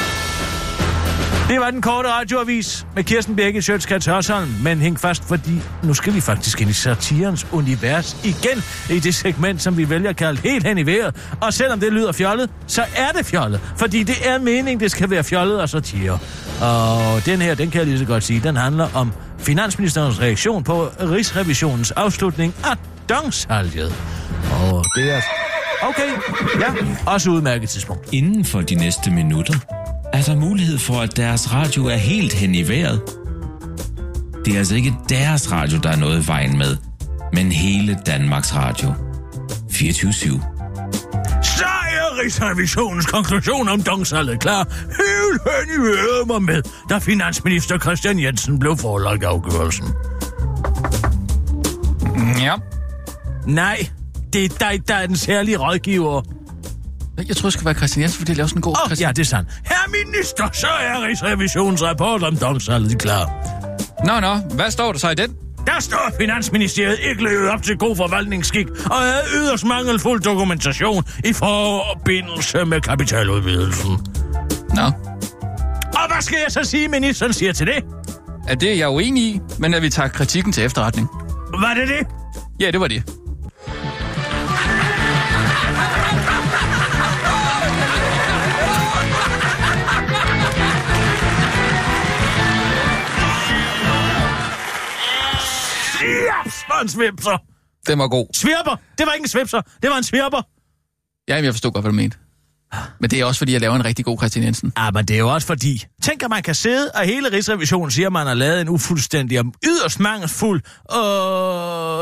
[1.54, 5.93] Det var den korte radioavis med Kirsten Birke Sjøtskrets Hørsholm, men hæng fast, fordi nu
[5.93, 10.16] skal vi faktisk ind i satirens univers igen i det segment, som vi vælger at
[10.16, 11.16] kalde helt hen i vejret.
[11.41, 15.10] Og selvom det lyder fjollet, så er det fjollet, fordi det er meningen, det skal
[15.10, 16.20] være fjollet og satire.
[16.62, 20.64] Og den her, den kan jeg lige så godt sige, den handler om finansministerens reaktion
[20.64, 22.78] på Rigsrevisionens afslutning af
[23.10, 23.95] dongsalget.
[24.51, 25.22] Og det er...
[25.82, 26.10] Okay,
[26.60, 26.74] ja,
[27.06, 28.14] også udmærket tidspunkt.
[28.14, 29.82] Inden for de næste minutter
[30.14, 33.01] er der mulighed for, at deres radio er helt hen i vejret.
[34.45, 36.78] Det er altså ikke deres radio, der er noget i vejen med,
[37.34, 38.93] men hele Danmarks Radio.
[39.72, 40.16] 24 /7.
[41.43, 44.68] Så er Rigsrevisionens konklusion om dongsalget klar.
[44.86, 49.88] Helt hen i vejret mig med, da finansminister Christian Jensen blev forelagt afgørelsen.
[52.39, 52.55] Ja.
[53.47, 53.88] Nej,
[54.34, 56.22] det er dig, der er den særlige rådgiver.
[57.18, 59.01] Jeg tror, det skal være Christian Jensen, for det er også en god Åh, oh,
[59.01, 59.49] ja, det er sandt.
[59.66, 63.32] Herre minister, så er Rigsrevisionens rapport om dongsalget klar.
[64.05, 65.36] Nå, nå, hvad står der så i den?
[65.68, 71.03] Der står, at Finansministeriet ikke levede op til god forvaltningsskik og havde yderst mangelfuld dokumentation
[71.26, 73.91] i forbindelse med kapitaludvidelsen.
[74.76, 74.84] Nå.
[75.93, 77.84] Og hvad skal jeg så sige, ministeren siger til det?
[78.47, 81.09] Er det er jeg uenig i, men at vi tager kritikken til efterretning.
[81.59, 82.07] Var det det?
[82.59, 83.22] Ja, det var det.
[96.82, 97.38] En svipser.
[97.88, 98.28] Den var god.
[98.34, 98.76] Svirper.
[98.97, 99.61] Det var ikke en svipser.
[99.82, 100.41] Det var en svirper.
[101.28, 102.17] Ja, men jeg forstod godt, hvad du mente.
[102.99, 104.74] Men det er også, fordi jeg laver en rigtig god Christian Jensen.
[104.78, 107.91] Ja, men det er jo også fordi, tænk at man kan sidde, og hele Rigsrevisionen
[107.91, 110.61] siger, at man har lavet en ufuldstændig og yderst mangelfuld
[110.95, 111.99] øh,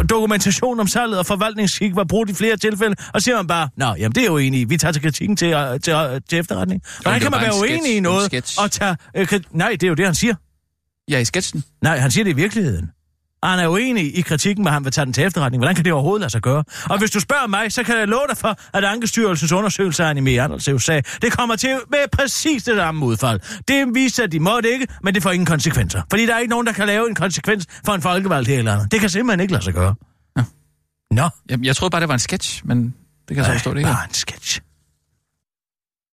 [0.00, 3.68] øh, dokumentation om salget og forvaltningsskik var brugt i flere tilfælde, og siger man bare,
[3.76, 6.38] nå, jamen det er jo enig vi tager til kritikken til, øh, til, øh, til
[6.38, 6.82] efterretning.
[7.02, 7.96] Hvordan kan var man være en uenig sketch.
[7.96, 8.96] i noget og tage...
[9.16, 10.34] Øh, nej, det er jo det, han siger.
[11.08, 11.64] Ja, i sketchen.
[11.82, 12.90] Nej, han siger det i virkeligheden.
[13.44, 15.60] Og han er uenig i kritikken, men han vil tage den til efterretning.
[15.60, 16.64] Hvordan kan det overhovedet lade sig gøre?
[16.90, 20.10] Og hvis du spørger mig, så kan jeg love dig for, at Ankestyrelsens undersøgelse af
[20.10, 23.40] Anime Andersens sag, det kommer til med præcis det samme udfald.
[23.68, 26.02] Det viser, at de måtte ikke, men det får ingen konsekvenser.
[26.10, 28.72] Fordi der er ikke nogen, der kan lave en konsekvens for en folkevalgt her eller
[28.72, 28.92] andet.
[28.92, 29.94] Det kan simpelthen ikke lade sig gøre.
[30.36, 30.44] Ja.
[31.10, 31.28] Nå.
[31.50, 32.94] Jamen, jeg troede bare, det var en sketch, men det
[33.28, 33.90] kan jeg så forstå, det ikke.
[33.90, 34.60] Bare en sketch.